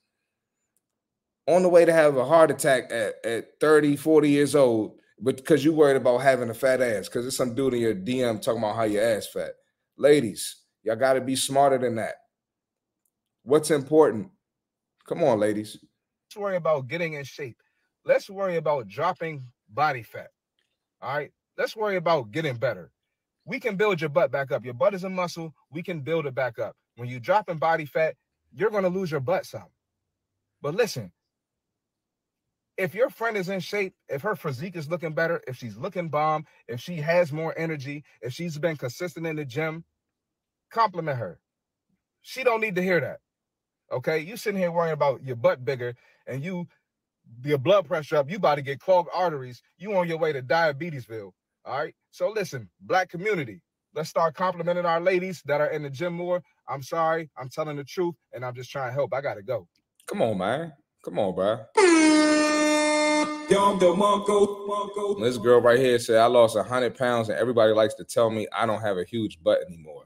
[1.46, 5.38] on the way to have a heart attack at, at 30, 40 years old, but
[5.38, 8.42] because you worried about having a fat ass, because there's some dude in your DM
[8.42, 9.52] talking about how your ass fat.
[9.96, 12.16] Ladies, y'all got to be smarter than that.
[13.42, 14.28] What's important?
[15.08, 15.78] Come on, ladies.
[16.26, 17.56] Let's worry about getting in shape.
[18.04, 20.28] Let's worry about dropping body fat.
[21.00, 21.32] All right.
[21.56, 22.90] Let's worry about getting better.
[23.46, 24.62] We can build your butt back up.
[24.62, 25.54] Your butt is a muscle.
[25.70, 26.76] We can build it back up.
[26.96, 28.14] When you drop in body fat,
[28.52, 29.68] you're going to lose your butt some.
[30.60, 31.12] But listen,
[32.76, 36.08] if your friend is in shape, if her physique is looking better, if she's looking
[36.08, 39.84] bomb, if she has more energy, if she's been consistent in the gym,
[40.70, 41.40] compliment her.
[42.22, 43.18] She don't need to hear that.
[43.92, 45.94] Okay, you sitting here worrying about your butt bigger
[46.26, 46.66] and you
[47.44, 50.42] your blood pressure up, you about to get clogged arteries, you on your way to
[50.42, 51.32] diabetesville.
[51.64, 51.94] All right.
[52.10, 53.62] So listen, black community,
[53.94, 56.42] let's start complimenting our ladies that are in the gym more.
[56.68, 59.14] I'm sorry, I'm telling the truth, and I'm just trying to help.
[59.14, 59.68] I gotta go.
[60.06, 60.72] Come on, man.
[61.04, 61.60] Come on, bro.
[65.20, 68.46] This girl right here said, I lost 100 pounds, and everybody likes to tell me
[68.52, 70.04] I don't have a huge butt anymore.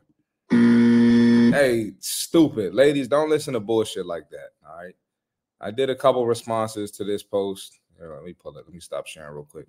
[0.51, 2.75] Hey, stupid.
[2.75, 4.51] Ladies, don't listen to bullshit like that.
[4.69, 4.95] All right.
[5.61, 7.81] I did a couple responses to this post.
[7.97, 8.65] Here, let me pull it.
[8.67, 9.67] Let me stop sharing real quick.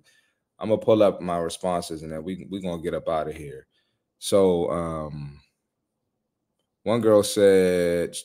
[0.58, 3.34] I'm gonna pull up my responses and then we we're gonna get up out of
[3.34, 3.66] here.
[4.18, 5.40] So um
[6.82, 8.16] one girl said,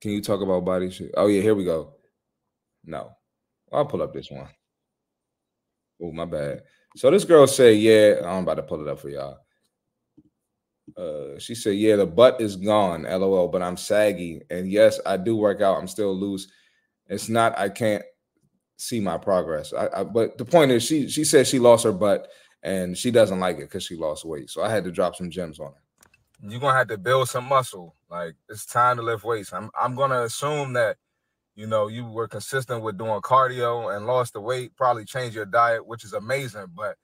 [0.00, 1.12] Can you talk about body shit?
[1.16, 1.94] Oh, yeah, here we go.
[2.84, 3.12] No.
[3.72, 4.48] I'll pull up this one.
[6.02, 6.62] Oh, my bad.
[6.96, 9.38] So this girl said, Yeah, I'm about to pull it up for y'all.
[10.96, 14.42] Uh, she said, Yeah, the butt is gone, lol, but I'm saggy.
[14.50, 15.78] And yes, I do work out.
[15.78, 16.48] I'm still loose.
[17.06, 18.02] It's not, I can't
[18.76, 19.72] see my progress.
[19.72, 22.28] I, I but the point is she she said she lost her butt
[22.62, 24.50] and she doesn't like it because she lost weight.
[24.50, 25.82] So I had to drop some gems on her
[26.42, 27.94] you're gonna have to build some muscle.
[28.10, 29.52] Like it's time to lift weights.
[29.52, 30.96] I'm I'm gonna assume that
[31.54, 35.46] you know you were consistent with doing cardio and lost the weight, probably change your
[35.46, 36.96] diet, which is amazing, but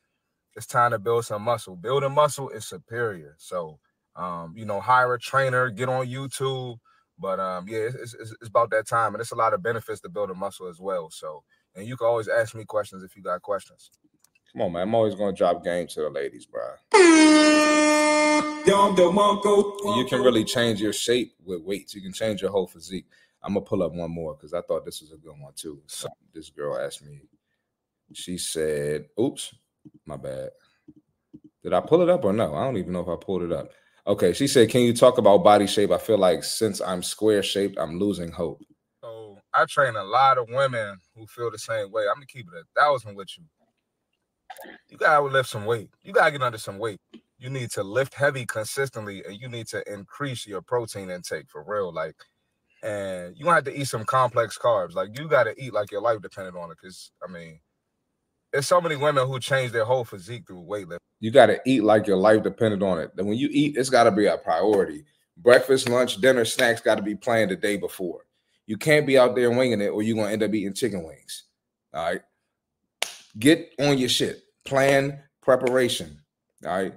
[0.54, 1.76] it's time to build some muscle.
[1.76, 3.34] Building muscle is superior.
[3.38, 3.78] So
[4.16, 6.78] um, you know, hire a trainer, get on YouTube.
[7.18, 10.00] But um, yeah, it's, it's, it's about that time, and it's a lot of benefits
[10.02, 11.10] to building muscle as well.
[11.10, 11.44] So,
[11.74, 13.90] and you can always ask me questions if you got questions.
[14.52, 14.82] Come on, man.
[14.82, 16.62] I'm always gonna drop game to the ladies, bro.
[19.96, 21.94] You can really change your shape with weights.
[21.94, 23.06] You can change your whole physique.
[23.46, 25.80] I'm gonna pull up one more because I thought this was a good one too.
[25.86, 27.20] So this girl asked me.
[28.12, 29.54] She said, "Oops,
[30.04, 30.50] my bad.
[31.62, 32.54] Did I pull it up or no?
[32.54, 33.70] I don't even know if I pulled it up."
[34.06, 35.92] Okay, she said, "Can you talk about body shape?
[35.92, 38.62] I feel like since I'm square shaped, I'm losing hope."
[39.00, 42.02] So I train a lot of women who feel the same way.
[42.08, 43.44] I'm gonna keep it a thousand with you.
[44.88, 45.90] You gotta lift some weight.
[46.02, 47.00] You gotta get under some weight.
[47.38, 51.62] You need to lift heavy consistently, and you need to increase your protein intake for
[51.64, 51.92] real.
[51.92, 52.16] Like
[52.82, 54.94] and you have to eat some complex carbs.
[54.94, 56.78] Like you gotta eat like your life depended on it.
[56.82, 57.60] Cause I mean,
[58.52, 60.98] there's so many women who change their whole physique through weightlifting.
[61.20, 63.14] You gotta eat like your life depended on it.
[63.16, 65.04] Then when you eat, it's gotta be a priority.
[65.38, 68.26] Breakfast, lunch, dinner, snacks gotta be planned the day before.
[68.66, 71.44] You can't be out there winging it, or you're gonna end up eating chicken wings.
[71.94, 72.22] All right.
[73.38, 74.42] Get on your shit.
[74.64, 76.18] Plan preparation.
[76.64, 76.94] All right.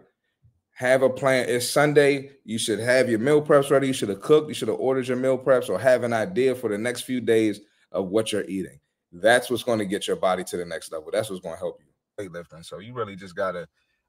[0.80, 1.50] Have a plan.
[1.50, 2.32] It's Sunday.
[2.46, 3.88] You should have your meal preps ready.
[3.88, 4.48] You should have cooked.
[4.48, 7.20] You should have ordered your meal preps or have an idea for the next few
[7.20, 7.60] days
[7.92, 8.80] of what you're eating.
[9.12, 11.10] That's what's going to get your body to the next level.
[11.12, 12.64] That's what's going to help you weightlifting.
[12.64, 13.68] So you really just gotta,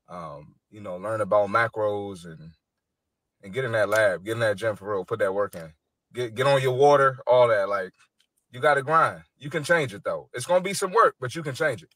[0.08, 2.52] um, you know, learn about macros and
[3.42, 5.72] and get in that lab, get in that gym for real, put that work in,
[6.12, 7.68] get get on your water, all that.
[7.68, 7.90] Like
[8.52, 9.22] you got to grind.
[9.38, 10.28] You can change it though.
[10.34, 11.90] It's gonna be some work, but you can change it.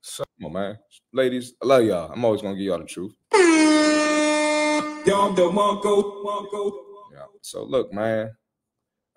[0.00, 0.78] So, come on, man,
[1.12, 2.12] ladies, I love y'all.
[2.12, 3.12] I'm always gonna give y'all the truth.
[7.12, 7.24] Yeah.
[7.42, 8.32] So look, man.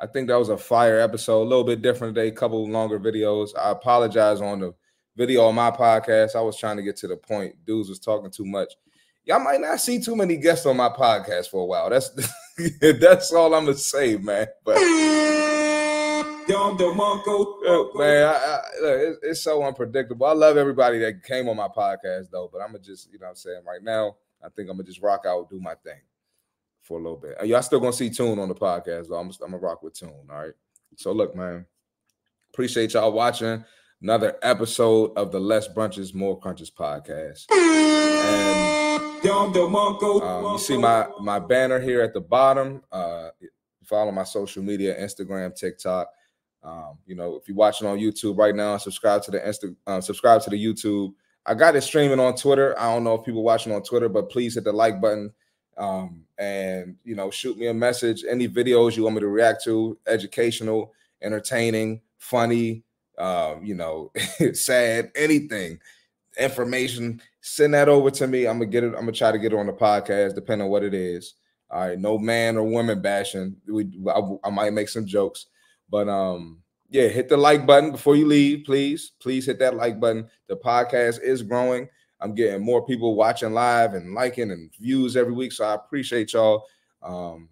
[0.02, 3.50] I think that was a fire episode, a little bit different today, couple longer videos.
[3.60, 4.74] I apologize on the
[5.18, 6.38] video on my podcast.
[6.38, 7.56] I was trying to get to the point.
[7.66, 8.74] Dudes was talking too much.
[9.26, 11.90] Y'all might not see too many guests on my podcast for a while.
[11.90, 12.10] That's
[12.82, 14.48] that's all I'm gonna say, man.
[14.64, 14.78] But
[17.62, 20.26] Look, man, I, I, look, it's, it's so unpredictable.
[20.26, 23.26] I love everybody that came on my podcast though, but I'm gonna just, you know,
[23.26, 26.00] what I'm saying right now, I think I'm gonna just rock out, do my thing
[26.82, 27.46] for a little bit.
[27.46, 29.18] Y'all still gonna see Tune on the podcast though.
[29.18, 30.28] I'm, I'm gonna rock with Tune.
[30.30, 30.54] All right.
[30.98, 31.66] So look, man,
[32.54, 33.64] appreciate y'all watching
[34.02, 37.46] another episode of the Less Brunches, More Crunches podcast.
[37.52, 39.24] And
[40.24, 42.82] um, you see my my banner here at the bottom.
[42.92, 43.30] Uh,
[43.86, 46.08] follow my social media, Instagram, TikTok.
[46.62, 50.02] Um, you know, if you're watching on YouTube right now, subscribe to the Insta, uh,
[50.02, 51.14] subscribe to the YouTube.
[51.50, 52.80] I got it streaming on Twitter.
[52.80, 55.34] I don't know if people watching on Twitter, but please hit the like button
[55.80, 58.24] um, and you know, shoot me a message.
[58.30, 60.94] Any videos you want me to react to, educational,
[61.24, 62.84] entertaining, funny,
[63.18, 64.12] um, you know,
[64.54, 65.80] sad, anything,
[66.38, 67.22] information.
[67.42, 68.46] Send that over to me.
[68.46, 68.94] I'm gonna get it.
[68.94, 71.34] I'm gonna try to get it on the podcast, depending on what it is.
[71.72, 73.56] All right, no man or woman bashing.
[73.68, 75.48] We, I, I might make some jokes,
[75.90, 79.12] but um, yeah, hit the like button before you leave, please.
[79.20, 80.28] Please hit that like button.
[80.48, 81.88] The podcast is growing.
[82.20, 86.34] I'm getting more people watching live and liking and views every week, so I appreciate
[86.34, 86.66] y'all.
[87.02, 87.50] Um,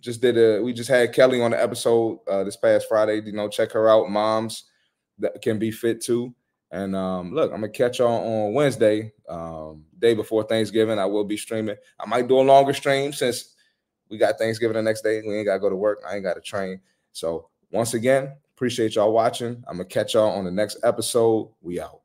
[0.00, 3.22] just did a we just had Kelly on the episode uh, this past Friday.
[3.24, 4.64] You know, check her out, moms
[5.18, 6.34] that can be fit too.
[6.70, 10.98] And um, look, I'm gonna catch y'all on Wednesday, um, day before Thanksgiving.
[10.98, 11.76] I will be streaming.
[11.98, 13.54] I might do a longer stream since
[14.10, 15.22] we got Thanksgiving the next day.
[15.26, 16.02] We ain't gotta go to work.
[16.06, 16.80] I ain't got to train.
[17.12, 19.62] So once again, appreciate y'all watching.
[19.68, 21.50] I'm gonna catch y'all on the next episode.
[21.60, 22.03] We out.